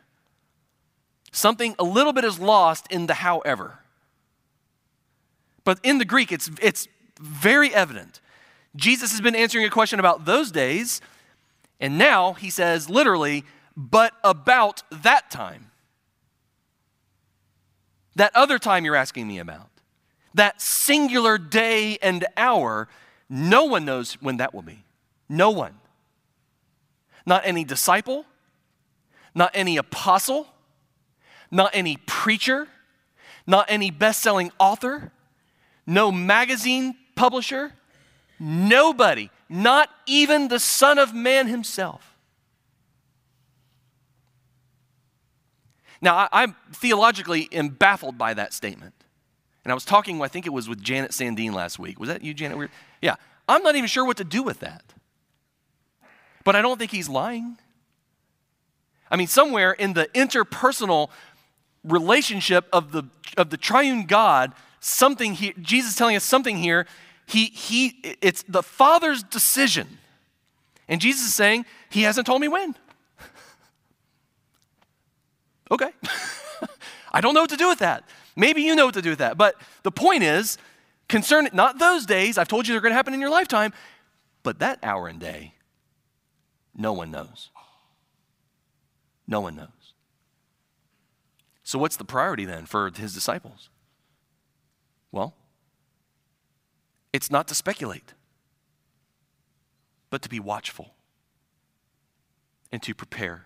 [1.31, 3.79] Something a little bit is lost in the however.
[5.63, 6.88] But in the Greek, it's, it's
[7.19, 8.21] very evident.
[8.75, 11.01] Jesus has been answering a question about those days,
[11.80, 13.43] and now he says literally,
[13.75, 15.71] but about that time.
[18.15, 19.69] That other time you're asking me about.
[20.34, 22.88] That singular day and hour,
[23.30, 24.84] no one knows when that will be.
[25.30, 25.80] No one.
[27.25, 28.25] Not any disciple,
[29.36, 30.47] not any apostle,
[31.51, 32.67] not any preacher,
[33.45, 35.12] not any best selling author,
[35.86, 37.73] no magazine publisher,
[38.39, 42.17] nobody, not even the Son of Man himself.
[46.02, 48.93] Now, I, I theologically am baffled by that statement.
[49.63, 52.00] And I was talking, I think it was with Janet Sandine last week.
[52.00, 52.69] Was that you, Janet?
[53.02, 53.15] Yeah.
[53.50, 54.84] I'm not even sure what to do with that.
[56.43, 57.58] But I don't think he's lying.
[59.10, 61.10] I mean, somewhere in the interpersonal
[61.84, 63.04] relationship of the,
[63.38, 66.86] of the triune God, something here, Jesus is telling us something here.
[67.27, 69.99] He, he, it's the Father's decision.
[70.87, 72.73] And Jesus is saying, He hasn't told me when.
[75.71, 75.89] okay.
[77.11, 78.05] I don't know what to do with that.
[78.37, 79.37] Maybe you know what to do with that.
[79.37, 80.57] But the point is,
[81.09, 83.73] concern not those days, I've told you they're going to happen in your lifetime,
[84.41, 85.53] but that hour and day,
[86.75, 87.49] no one knows.
[89.27, 89.67] No one knows.
[91.63, 93.69] So, what's the priority then for his disciples?
[95.11, 95.35] Well,
[97.17, 98.13] it's not to speculate,
[100.12, 100.93] but to be watchful
[102.71, 103.45] and to prepare.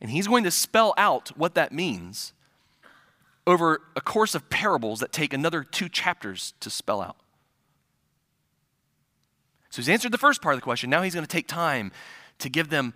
[0.00, 2.32] And he's going to spell out what that means
[3.44, 7.16] over a course of parables that take another two chapters to spell out.
[9.70, 10.88] So he's answered the first part of the question.
[10.88, 11.90] Now he's going to take time
[12.38, 12.94] to give them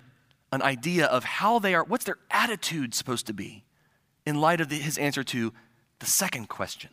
[0.52, 3.64] an idea of how they are, what's their attitude supposed to be
[4.24, 5.52] in light of the, his answer to
[5.98, 6.90] the second question.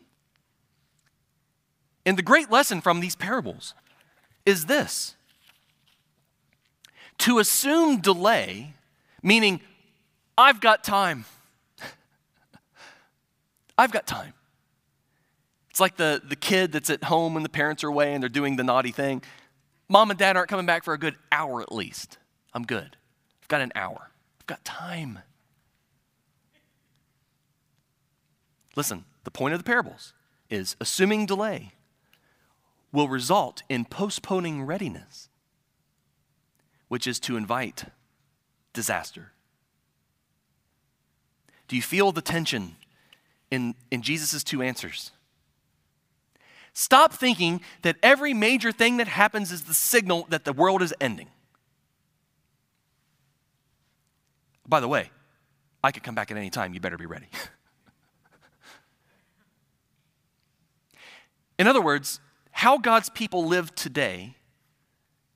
[2.07, 3.73] And the great lesson from these parables
[4.45, 5.15] is this
[7.17, 8.75] to assume delay,
[9.21, 9.59] meaning,
[10.37, 11.25] I've got time.
[13.77, 14.31] I've got time.
[15.69, 18.29] It's like the, the kid that's at home when the parents are away and they're
[18.29, 19.21] doing the naughty thing.
[19.89, 22.19] Mom and dad aren't coming back for a good hour at least.
[22.53, 22.95] I'm good.
[23.41, 24.11] I've got an hour.
[24.39, 25.19] I've got time.
[28.77, 30.13] Listen, the point of the parables
[30.49, 31.73] is assuming delay
[32.91, 35.29] will result in postponing readiness,
[36.87, 37.85] which is to invite
[38.73, 39.31] disaster.
[41.67, 42.75] Do you feel the tension
[43.51, 45.11] in, in Jesus' two answers?
[46.73, 50.93] Stop thinking that every major thing that happens is the signal that the world is
[51.01, 51.27] ending.
[54.67, 55.09] By the way,
[55.83, 56.73] I could come back at any time.
[56.73, 57.27] You better be ready.
[61.57, 62.19] In other words,
[62.57, 64.35] how God's people live today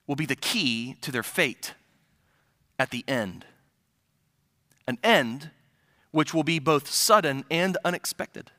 [0.08, 1.74] will be the key to their fate
[2.80, 3.44] at the end.
[4.88, 5.50] An end
[6.10, 8.50] which will be both sudden and unexpected.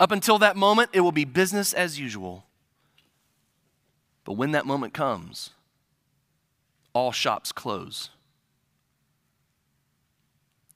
[0.00, 2.46] Up until that moment, it will be business as usual.
[4.24, 5.50] But when that moment comes,
[6.94, 8.10] all shops close.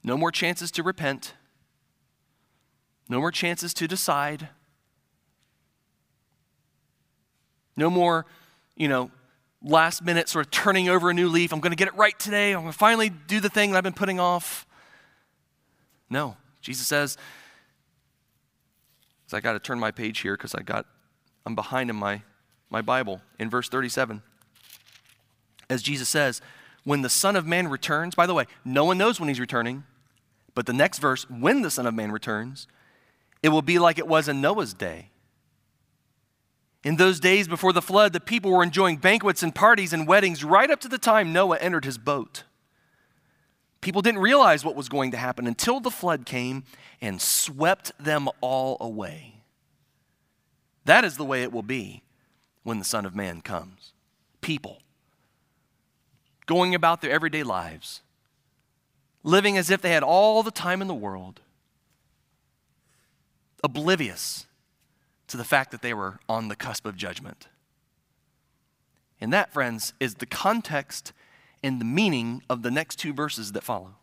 [0.04, 1.34] No more chances to repent.
[3.08, 4.50] No more chances to decide.
[7.80, 8.26] No more,
[8.76, 9.10] you know,
[9.62, 11.52] last minute sort of turning over a new leaf.
[11.52, 12.52] I'm going to get it right today.
[12.52, 14.66] I'm going to finally do the thing that I've been putting off.
[16.08, 16.36] No.
[16.60, 17.16] Jesus says,
[19.26, 20.84] so I got to turn my page here because I got
[21.46, 22.22] I'm behind in my,
[22.68, 24.22] my Bible in verse 37
[25.70, 26.42] as Jesus says,
[26.84, 29.84] when the Son of Man returns, by the way, no one knows when he's returning,
[30.54, 32.66] but the next verse, when the Son of Man returns,
[33.42, 35.10] it will be like it was in Noah's day.
[36.82, 40.42] In those days before the flood, the people were enjoying banquets and parties and weddings
[40.42, 42.44] right up to the time Noah entered his boat.
[43.80, 46.64] People didn't realize what was going to happen until the flood came
[47.00, 49.42] and swept them all away.
[50.84, 52.02] That is the way it will be
[52.62, 53.92] when the Son of Man comes.
[54.40, 54.78] People
[56.46, 58.00] going about their everyday lives,
[59.22, 61.40] living as if they had all the time in the world,
[63.62, 64.46] oblivious
[65.30, 67.48] to the fact that they were on the cusp of judgment.
[69.20, 71.12] And that, friends, is the context
[71.62, 73.94] and the meaning of the next two verses that follow.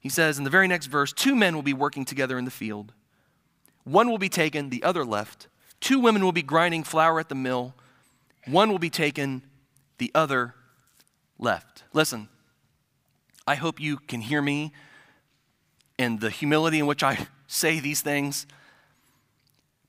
[0.00, 2.50] He says in the very next verse, two men will be working together in the
[2.50, 2.92] field.
[3.84, 5.48] One will be taken, the other left.
[5.80, 7.74] Two women will be grinding flour at the mill.
[8.46, 9.42] One will be taken,
[9.98, 10.54] the other
[11.38, 11.84] left.
[11.92, 12.28] Listen,
[13.46, 14.72] I hope you can hear me
[15.98, 18.46] and the humility in which I say these things.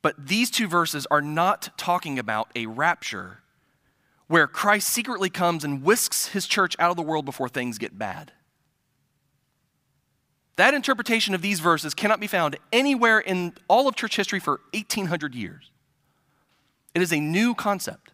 [0.01, 3.41] But these two verses are not talking about a rapture
[4.27, 7.99] where Christ secretly comes and whisks his church out of the world before things get
[7.99, 8.31] bad.
[10.55, 14.61] That interpretation of these verses cannot be found anywhere in all of church history for
[14.73, 15.71] 1800 years.
[16.93, 18.11] It is a new concept.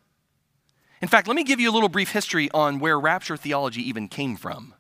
[1.01, 4.07] In fact, let me give you a little brief history on where rapture theology even
[4.07, 4.73] came from.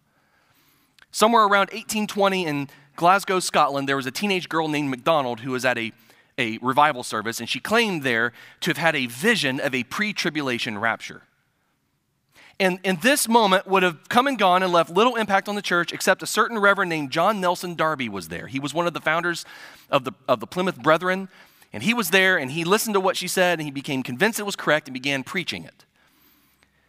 [1.11, 5.65] Somewhere around 1820 in Glasgow, Scotland, there was a teenage girl named McDonald who was
[5.65, 5.91] at a,
[6.37, 10.13] a revival service, and she claimed there to have had a vision of a pre
[10.13, 11.23] tribulation rapture.
[12.57, 15.61] And, and this moment would have come and gone and left little impact on the
[15.61, 18.47] church, except a certain reverend named John Nelson Darby was there.
[18.47, 19.45] He was one of the founders
[19.89, 21.27] of the, of the Plymouth Brethren,
[21.73, 24.39] and he was there and he listened to what she said and he became convinced
[24.39, 25.83] it was correct and began preaching it.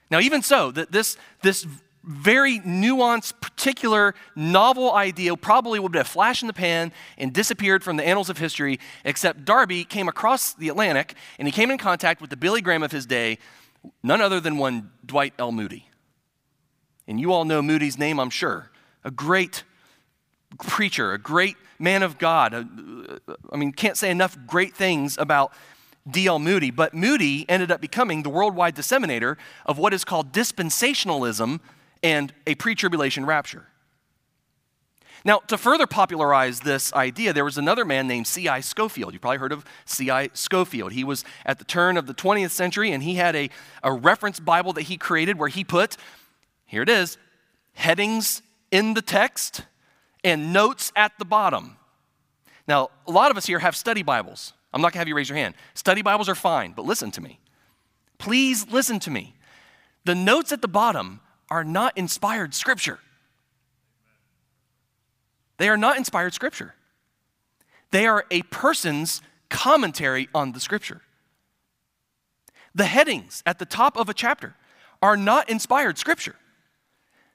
[0.08, 1.66] Now, even so, that this, this
[2.06, 7.96] very nuanced, particular, novel idea probably would have flashed in the pan and disappeared from
[7.96, 12.20] the annals of history, except Darby came across the Atlantic and he came in contact
[12.20, 13.38] with the Billy Graham of his day,
[14.02, 15.50] none other than one Dwight L.
[15.50, 15.88] Moody.
[17.08, 18.70] And you all know Moody's name, I'm sure.
[19.04, 19.64] A great
[20.60, 22.54] preacher, a great man of God.
[22.54, 25.52] Uh, I mean, can't say enough great things about
[26.08, 26.38] D.L.
[26.38, 31.60] Moody, but Moody ended up becoming the worldwide disseminator of what is called dispensationalism
[32.02, 33.66] and a pre tribulation rapture.
[35.24, 38.60] Now, to further popularize this idea, there was another man named C.I.
[38.60, 39.12] Scofield.
[39.12, 40.30] You've probably heard of C.I.
[40.34, 40.92] Scofield.
[40.92, 43.50] He was at the turn of the 20th century, and he had a,
[43.82, 45.96] a reference Bible that he created where he put,
[46.64, 47.18] here it is,
[47.72, 49.62] headings in the text
[50.22, 51.76] and notes at the bottom.
[52.68, 54.52] Now, a lot of us here have study Bibles.
[54.72, 55.56] I'm not going to have you raise your hand.
[55.74, 57.40] Study Bibles are fine, but listen to me.
[58.18, 59.34] Please listen to me.
[60.04, 62.98] The notes at the bottom are not inspired scripture.
[65.58, 66.74] They are not inspired scripture.
[67.90, 71.02] They are a person's commentary on the scripture.
[72.74, 74.54] The headings at the top of a chapter
[75.00, 76.36] are not inspired scripture.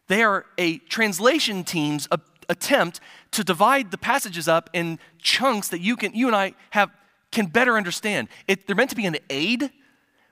[0.08, 2.08] They are a translation team's
[2.50, 3.00] attempt
[3.32, 6.92] to divide the passages up in chunks that you can you and I have
[7.32, 8.28] can better understand.
[8.48, 9.72] It, they're meant to be an aid,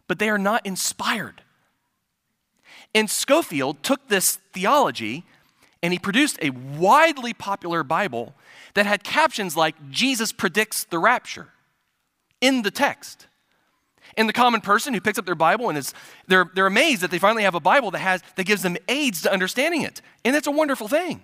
[0.07, 1.41] but they are not inspired.
[2.93, 5.23] And Scofield took this theology
[5.81, 8.33] and he produced a widely popular Bible
[8.73, 11.49] that had captions like Jesus predicts the rapture
[12.41, 13.27] in the text.
[14.17, 15.93] And the common person who picks up their Bible and is
[16.27, 19.21] they're, they're amazed that they finally have a Bible that has that gives them aids
[19.21, 20.01] to understanding it.
[20.25, 21.23] And it's a wonderful thing.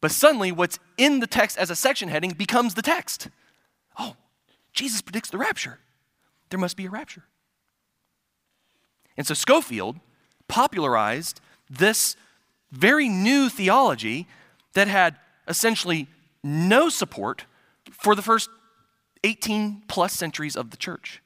[0.00, 3.28] But suddenly what's in the text as a section heading becomes the text.
[3.98, 4.14] Oh,
[4.72, 5.80] Jesus predicts the rapture.
[6.50, 7.24] There must be a rapture.
[9.16, 9.96] And so Scofield
[10.48, 12.16] popularized this
[12.70, 14.26] very new theology
[14.74, 16.06] that had essentially
[16.42, 17.44] no support
[17.90, 18.50] for the first
[19.24, 21.22] 18 plus centuries of the church.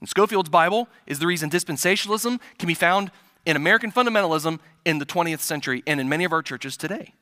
[0.00, 3.10] And Scofield's Bible is the reason dispensationalism can be found
[3.46, 7.14] in American fundamentalism in the 20th century and in many of our churches today.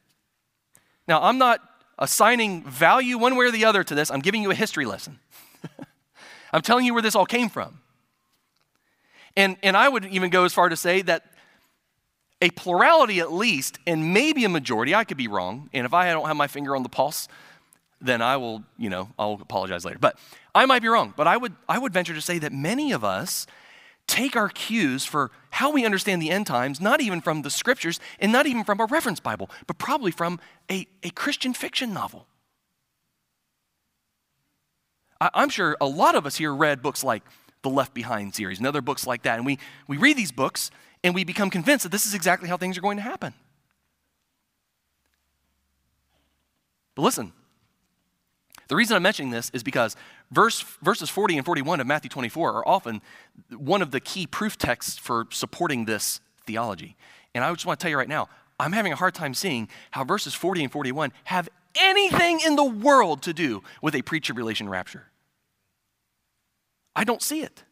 [1.06, 1.60] Now, I'm not
[1.98, 5.18] assigning value one way or the other to this, I'm giving you a history lesson.
[6.52, 7.81] I'm telling you where this all came from.
[9.36, 11.24] And, and I would even go as far to say that
[12.40, 16.10] a plurality at least, and maybe a majority, I could be wrong, and if I
[16.10, 17.28] don't have my finger on the pulse,
[18.00, 19.98] then I will, you know, I'll apologize later.
[20.00, 20.18] But
[20.54, 23.04] I might be wrong, but I would, I would venture to say that many of
[23.04, 23.46] us
[24.08, 28.00] take our cues for how we understand the end times, not even from the scriptures
[28.18, 32.26] and not even from a reference Bible, but probably from a, a Christian fiction novel.
[35.20, 37.22] I, I'm sure a lot of us here read books like
[37.62, 39.36] the Left Behind series and other books like that.
[39.36, 40.70] And we, we read these books
[41.04, 43.34] and we become convinced that this is exactly how things are going to happen.
[46.94, 47.32] But listen,
[48.68, 49.96] the reason I'm mentioning this is because
[50.30, 53.02] verse, verses 40 and 41 of Matthew 24 are often
[53.56, 56.96] one of the key proof texts for supporting this theology.
[57.34, 58.28] And I just want to tell you right now,
[58.58, 62.64] I'm having a hard time seeing how verses 40 and 41 have anything in the
[62.64, 65.11] world to do with a pre tribulation rapture.
[66.94, 67.64] I don't see it.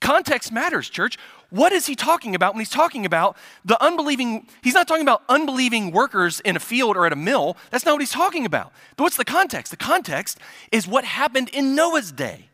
[0.00, 1.18] Context matters, church.
[1.50, 4.46] What is he talking about when he's talking about the unbelieving?
[4.62, 7.56] He's not talking about unbelieving workers in a field or at a mill.
[7.70, 8.72] That's not what he's talking about.
[8.96, 9.70] But what's the context?
[9.70, 10.38] The context
[10.70, 12.48] is what happened in Noah's day.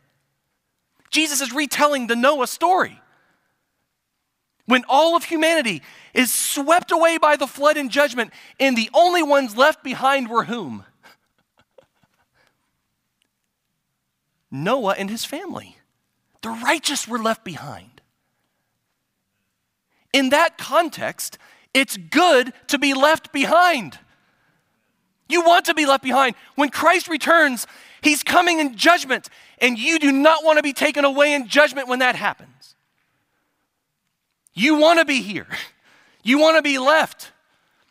[1.10, 3.00] Jesus is retelling the Noah story.
[4.66, 5.82] When all of humanity
[6.14, 10.44] is swept away by the flood and judgment, and the only ones left behind were
[10.44, 10.84] whom?
[14.52, 15.78] Noah and his family.
[16.42, 18.02] The righteous were left behind.
[20.12, 21.38] In that context,
[21.72, 23.98] it's good to be left behind.
[25.28, 26.34] You want to be left behind.
[26.54, 27.66] When Christ returns,
[28.02, 31.88] he's coming in judgment, and you do not want to be taken away in judgment
[31.88, 32.74] when that happens.
[34.52, 35.48] You want to be here.
[36.24, 37.32] You want to be left.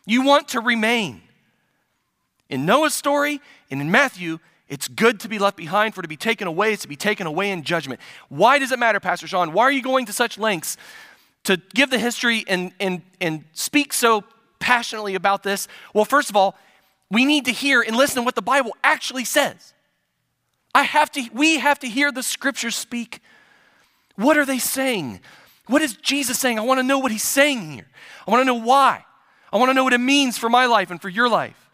[0.06, 1.20] You want to remain.
[2.48, 4.38] In Noah's story and in Matthew,
[4.72, 7.26] it's good to be left behind, for to be taken away is to be taken
[7.26, 8.00] away in judgment.
[8.30, 9.52] Why does it matter, Pastor Sean?
[9.52, 10.78] Why are you going to such lengths
[11.44, 14.24] to give the history and, and, and speak so
[14.60, 15.68] passionately about this?
[15.92, 16.56] Well, first of all,
[17.10, 19.74] we need to hear and listen to what the Bible actually says.
[20.74, 23.20] I have to, we have to hear the scriptures speak.
[24.16, 25.20] What are they saying?
[25.66, 26.58] What is Jesus saying?
[26.58, 27.88] I want to know what he's saying here.
[28.26, 29.04] I want to know why.
[29.52, 31.68] I want to know what it means for my life and for your life.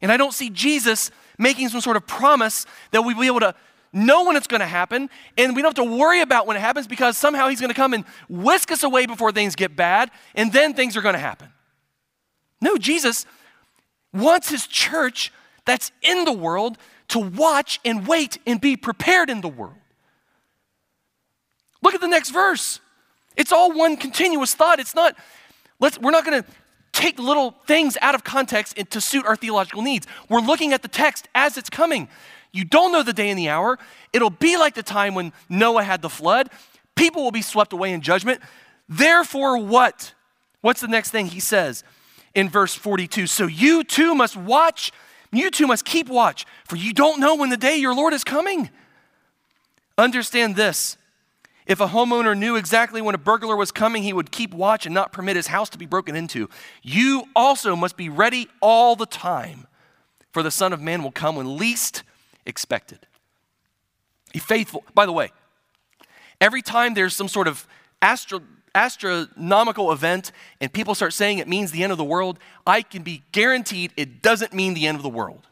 [0.00, 3.54] And I don't see Jesus making some sort of promise that we'll be able to
[3.92, 6.60] know when it's going to happen, and we don't have to worry about when it
[6.60, 10.10] happens because somehow He's going to come and whisk us away before things get bad,
[10.34, 11.48] and then things are going to happen.
[12.60, 13.26] No, Jesus
[14.12, 15.32] wants His church
[15.64, 16.78] that's in the world
[17.08, 19.76] to watch and wait and be prepared in the world.
[21.82, 22.80] Look at the next verse.
[23.36, 24.78] It's all one continuous thought.
[24.78, 25.16] It's not,
[25.80, 26.48] let's, we're not going to
[26.92, 30.06] take little things out of context to suit our theological needs.
[30.28, 32.08] We're looking at the text as it's coming.
[32.52, 33.78] You don't know the day and the hour.
[34.12, 36.50] It'll be like the time when Noah had the flood.
[36.94, 38.40] People will be swept away in judgment.
[38.88, 40.12] Therefore, what?
[40.60, 41.82] What's the next thing he says
[42.34, 43.26] in verse 42?
[43.26, 44.92] So you too must watch,
[45.32, 48.22] you too must keep watch, for you don't know when the day your Lord is
[48.22, 48.70] coming.
[49.96, 50.96] Understand this
[51.66, 54.94] if a homeowner knew exactly when a burglar was coming, he would keep watch and
[54.94, 56.48] not permit his house to be broken into.
[56.82, 59.66] You also must be ready all the time,
[60.32, 62.02] for the Son of Man will come when least
[62.46, 63.06] expected.
[64.32, 64.84] Be faithful.
[64.94, 65.30] By the way,
[66.40, 67.66] every time there's some sort of
[68.00, 68.40] astro,
[68.74, 73.02] astronomical event and people start saying it means the end of the world, I can
[73.02, 75.46] be guaranteed it doesn't mean the end of the world.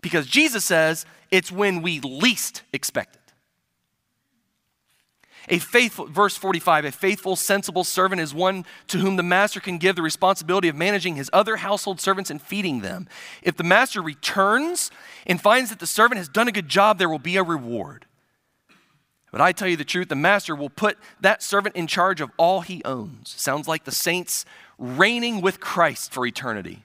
[0.00, 3.23] Because Jesus says it's when we least expect it.
[5.48, 9.78] A faithful, verse 45, a faithful, sensible servant is one to whom the master can
[9.78, 13.08] give the responsibility of managing his other household servants and feeding them.
[13.42, 14.90] If the master returns
[15.26, 18.06] and finds that the servant has done a good job, there will be a reward.
[19.30, 22.30] But I tell you the truth, the master will put that servant in charge of
[22.36, 23.34] all he owns.
[23.36, 24.46] Sounds like the saints
[24.78, 26.84] reigning with Christ for eternity.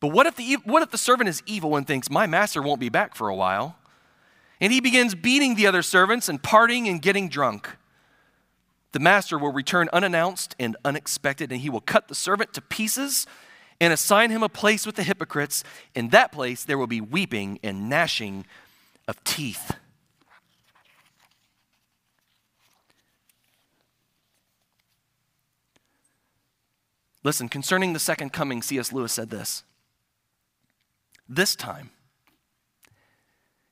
[0.00, 2.80] But what if the, what if the servant is evil and thinks, my master won't
[2.80, 3.76] be back for a while?
[4.60, 7.76] And he begins beating the other servants and partying and getting drunk.
[8.92, 13.26] The master will return unannounced and unexpected, and he will cut the servant to pieces
[13.80, 15.64] and assign him a place with the hypocrites.
[15.94, 18.44] In that place, there will be weeping and gnashing
[19.08, 19.72] of teeth.
[27.22, 28.92] Listen, concerning the second coming, C.S.
[28.92, 29.62] Lewis said this.
[31.28, 31.90] This time,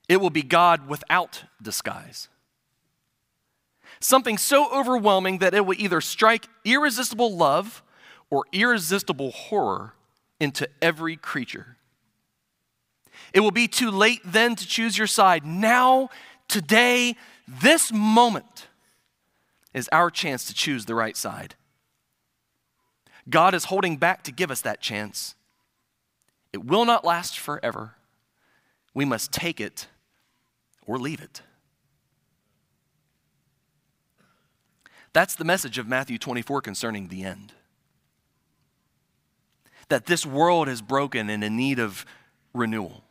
[0.09, 2.27] it will be God without disguise.
[4.01, 7.83] Something so overwhelming that it will either strike irresistible love
[8.29, 9.93] or irresistible horror
[10.39, 11.77] into every creature.
[13.33, 15.45] It will be too late then to choose your side.
[15.45, 16.09] Now,
[16.47, 17.15] today,
[17.47, 18.67] this moment
[19.73, 21.53] is our chance to choose the right side.
[23.29, 25.35] God is holding back to give us that chance.
[26.51, 27.95] It will not last forever.
[28.95, 29.87] We must take it
[30.89, 31.43] or leave it.
[35.13, 37.53] That's the message of Matthew 24 concerning the end.
[39.89, 42.07] That this world is broken and in need of
[42.55, 43.03] renewal.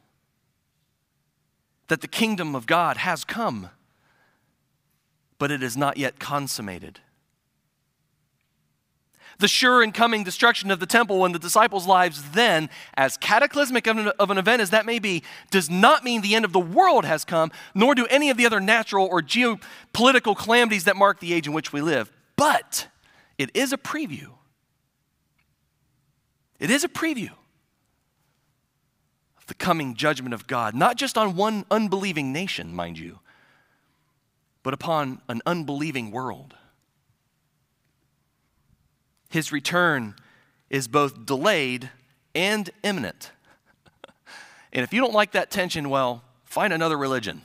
[1.87, 3.71] That the kingdom of God has come,
[5.39, 6.99] but it is not yet consummated
[9.39, 13.87] the sure and coming destruction of the temple and the disciples' lives then, as cataclysmic
[13.87, 17.05] of an, event as that may be, does not mean the end of the world
[17.05, 21.33] has come, nor do any of the other natural or geopolitical calamities that mark the
[21.33, 22.11] age in which we live.
[22.37, 22.89] But
[23.37, 24.31] it is a preview.
[26.59, 27.31] It is a preview
[29.37, 33.21] of the coming judgment of God, not just on one unbelieving nation, mind you,
[34.65, 36.57] but upon an unbelieving world.
[39.29, 40.15] His return
[40.71, 41.91] is both delayed
[42.35, 43.33] and imminent.
[44.73, 47.43] and if you don't like that tension, well, find another religion.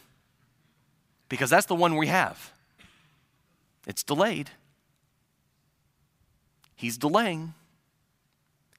[1.30, 2.52] because that's the one we have.
[3.88, 4.52] It's delayed.
[6.76, 7.54] He's delaying.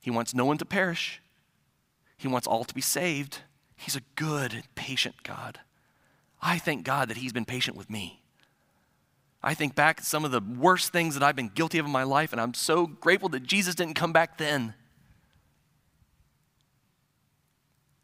[0.01, 1.21] He wants no one to perish,
[2.17, 3.39] He wants all to be saved.
[3.77, 5.61] He's a good and patient God.
[6.41, 8.23] I thank God that He's been patient with me.
[9.45, 11.93] I think back at some of the worst things that I've been guilty of in
[11.93, 14.73] my life, and I'm so grateful that Jesus didn't come back then.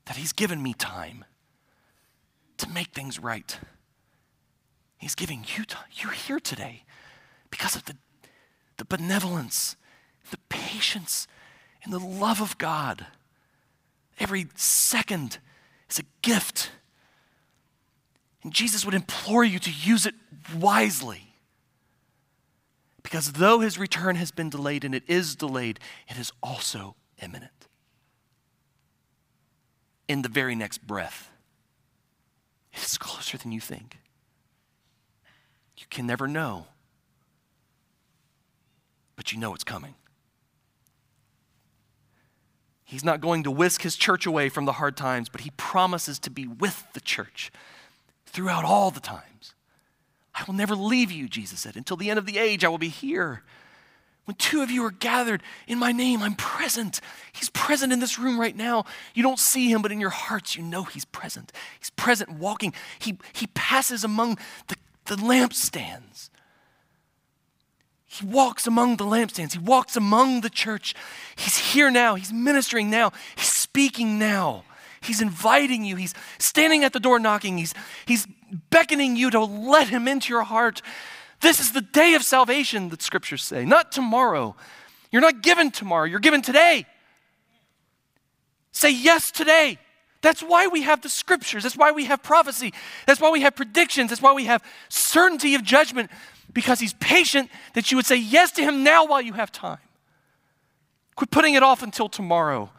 [0.04, 1.24] That He's given me time
[2.58, 3.58] to make things right.
[4.98, 5.86] He's giving you time.
[5.92, 6.84] You're here today
[7.50, 7.96] because of the,
[8.76, 9.76] the benevolence,
[10.30, 11.26] the patience,
[11.82, 13.06] and the love of God.
[14.18, 15.38] Every second
[15.88, 16.70] is a gift.
[18.42, 20.14] And Jesus would implore you to use it
[20.54, 21.29] wisely.
[23.02, 27.68] Because though his return has been delayed, and it is delayed, it is also imminent.
[30.08, 31.30] In the very next breath,
[32.72, 33.98] it is closer than you think.
[35.76, 36.66] You can never know,
[39.16, 39.94] but you know it's coming.
[42.84, 46.18] He's not going to whisk his church away from the hard times, but he promises
[46.18, 47.52] to be with the church
[48.26, 49.54] throughout all the times.
[50.40, 51.76] I will never leave you, Jesus said.
[51.76, 53.42] Until the end of the age, I will be here.
[54.24, 57.00] When two of you are gathered in my name, I'm present.
[57.32, 58.84] He's present in this room right now.
[59.12, 61.52] You don't see him, but in your hearts, you know he's present.
[61.78, 62.72] He's present walking.
[62.98, 64.38] He, he passes among
[64.68, 64.76] the,
[65.06, 66.30] the lampstands.
[68.06, 69.52] He walks among the lampstands.
[69.52, 70.94] He walks among the church.
[71.36, 72.14] He's here now.
[72.14, 73.12] He's ministering now.
[73.36, 74.64] He's speaking now.
[75.00, 75.96] He's inviting you.
[75.96, 77.58] He's standing at the door knocking.
[77.58, 77.74] He's,
[78.06, 78.26] he's
[78.70, 80.82] beckoning you to let him into your heart.
[81.40, 84.56] This is the day of salvation that scriptures say, not tomorrow.
[85.10, 86.86] You're not given tomorrow, you're given today.
[88.72, 89.78] Say yes today.
[90.22, 91.62] That's why we have the scriptures.
[91.62, 92.74] That's why we have prophecy.
[93.06, 94.10] That's why we have predictions.
[94.10, 96.10] That's why we have certainty of judgment
[96.52, 99.78] because he's patient that you would say yes to him now while you have time.
[101.16, 102.70] Quit putting it off until tomorrow.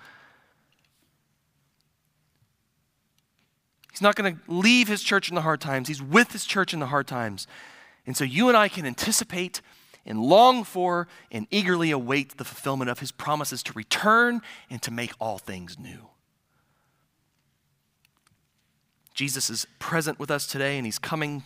[3.91, 5.87] He's not going to leave his church in the hard times.
[5.87, 7.45] He's with his church in the hard times.
[8.07, 9.61] And so you and I can anticipate
[10.05, 14.91] and long for and eagerly await the fulfillment of his promises to return and to
[14.91, 16.07] make all things new.
[19.13, 21.43] Jesus is present with us today and he's coming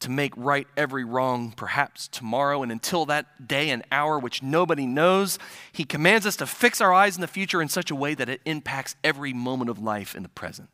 [0.00, 2.62] to make right every wrong, perhaps tomorrow.
[2.62, 5.38] And until that day and hour, which nobody knows,
[5.72, 8.28] He commands us to fix our eyes in the future in such a way that
[8.28, 10.70] it impacts every moment of life in the present.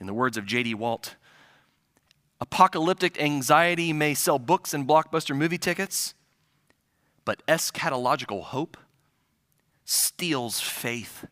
[0.00, 0.74] In the words of J.D.
[0.74, 1.16] Walt,
[2.40, 6.14] apocalyptic anxiety may sell books and blockbuster movie tickets,
[7.24, 8.76] but eschatological hope
[9.84, 11.26] steels faith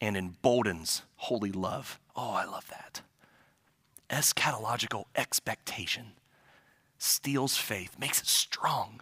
[0.00, 2.00] and emboldens holy love.
[2.16, 3.02] Oh, I love that
[4.10, 6.12] eschatological expectation
[6.98, 9.00] steels faith, makes it strong,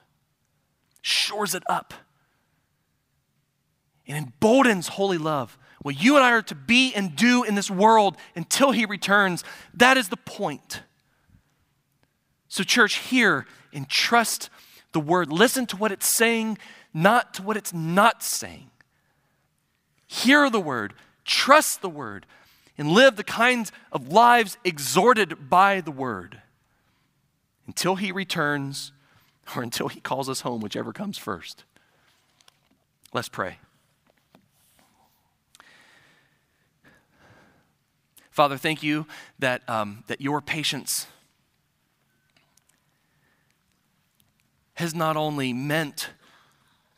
[1.00, 1.94] shores it up,
[4.06, 5.58] and emboldens holy love.
[5.84, 9.44] What you and I are to be and do in this world until He returns,
[9.74, 10.82] that is the point.
[12.48, 14.48] So, church, hear and trust
[14.92, 15.30] the word.
[15.30, 16.56] Listen to what it's saying,
[16.94, 18.70] not to what it's not saying.
[20.06, 20.94] Hear the word,
[21.26, 22.24] trust the word,
[22.78, 26.40] and live the kinds of lives exhorted by the word
[27.66, 28.90] until he returns
[29.54, 31.64] or until he calls us home, whichever comes first.
[33.12, 33.58] Let's pray.
[38.34, 39.06] Father, thank you
[39.38, 41.06] that, um, that your patience
[44.74, 46.10] has not only meant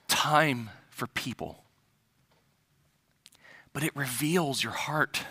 [0.09, 1.63] time for people,
[3.73, 5.25] but it reveals your heart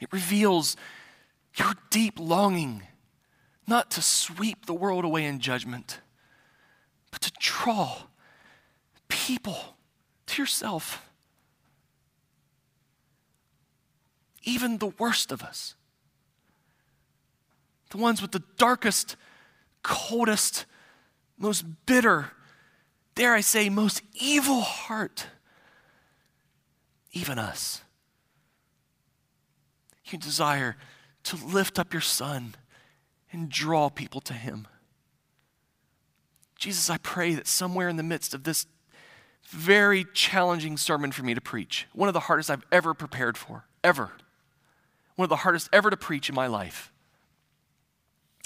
[0.00, 0.76] It reveals
[1.56, 2.82] your deep longing
[3.66, 6.00] not to sweep the world away in judgment,
[7.10, 8.04] but to draw
[9.08, 9.76] people
[10.26, 11.07] to yourself.
[14.44, 15.74] Even the worst of us,
[17.90, 19.16] the ones with the darkest,
[19.82, 20.66] coldest,
[21.38, 22.30] most bitter,
[23.14, 25.26] dare I say, most evil heart,
[27.12, 27.82] even us.
[30.04, 30.76] You desire
[31.24, 32.54] to lift up your son
[33.32, 34.66] and draw people to him.
[36.56, 38.66] Jesus, I pray that somewhere in the midst of this
[39.44, 43.64] very challenging sermon for me to preach, one of the hardest I've ever prepared for,
[43.84, 44.12] ever,
[45.18, 46.92] one of the hardest ever to preach in my life,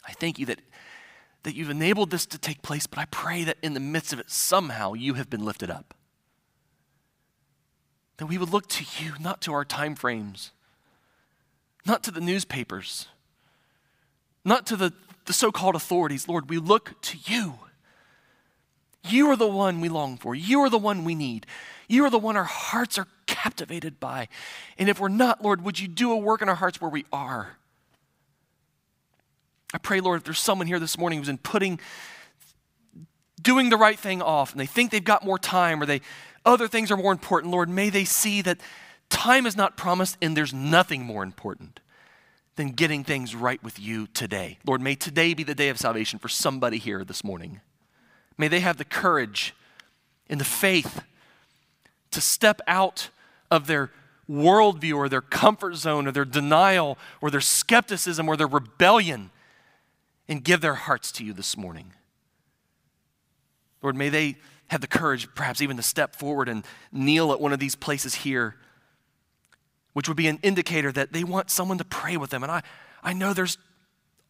[0.09, 0.61] I thank you that,
[1.43, 4.19] that you've enabled this to take place, but I pray that in the midst of
[4.19, 5.95] it, somehow you have been lifted up.
[8.17, 10.53] That we would look to you, not to our time frames
[11.85, 13.09] not to the newspapers,
[14.45, 14.93] not to the,
[15.27, 16.29] the so called authorities.
[16.29, 17.59] Lord, we look to you.
[19.05, 20.35] You are the one we long for.
[20.35, 21.47] You are the one we need.
[21.89, 24.29] You are the one our hearts are captivated by.
[24.79, 27.05] And if we're not, Lord, would you do a work in our hearts where we
[27.13, 27.57] are?
[29.75, 31.81] I pray, Lord, if there's someone here this morning who's been putting,
[33.41, 36.01] doing the right thing off, and they think they've got more time or they,
[36.45, 38.61] other things are more important, Lord, may they see that
[39.09, 41.81] time is not promised and there's nothing more important
[42.57, 44.59] than getting things right with you today.
[44.67, 47.61] Lord, may today be the day of salvation for somebody here this morning.
[48.39, 49.55] May they have the courage
[50.29, 51.03] and the faith
[52.11, 53.11] to step out
[53.51, 53.91] of their
[54.31, 59.31] worldview or their comfort zone or their denial or their skepticism or their rebellion
[60.29, 61.93] and give their hearts to you this morning.
[63.83, 64.37] Lord, may they
[64.69, 68.15] have the courage, perhaps even to step forward and kneel at one of these places
[68.15, 68.57] here,
[69.93, 72.43] which would be an indicator that they want someone to pray with them.
[72.43, 72.63] And I,
[73.03, 73.59] I know there's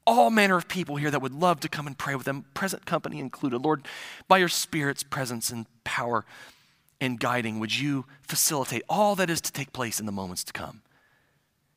[0.06, 2.86] all manner of people here that would love to come and pray with them, present
[2.86, 3.62] company included.
[3.62, 3.86] Lord,
[4.28, 6.24] by your Spirit's presence and power
[7.00, 10.52] and guiding, would you facilitate all that is to take place in the moments to
[10.52, 10.82] come?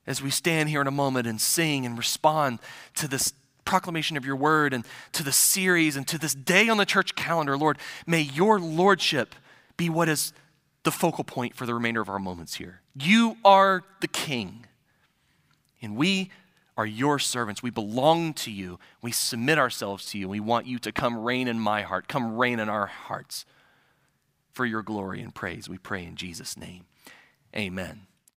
[0.08, 2.60] As we stand here in a moment and sing and respond
[2.96, 3.34] to this
[3.66, 7.16] proclamation of your word and to the series and to this day on the church
[7.16, 9.34] calendar, Lord, may your lordship
[9.78, 10.32] be what is
[10.84, 12.82] the focal point for the remainder of our moments here.
[12.96, 14.68] You are the king,
[15.82, 16.30] and we
[16.78, 17.64] are your servants.
[17.64, 18.80] We belong to you.
[19.02, 20.28] We submit ourselves to you.
[20.28, 23.46] We want you to come reign in my heart, come reign in our hearts
[24.52, 25.70] for your glory and praise.
[25.70, 26.86] We pray in Jesus' name.
[27.56, 28.08] Amen.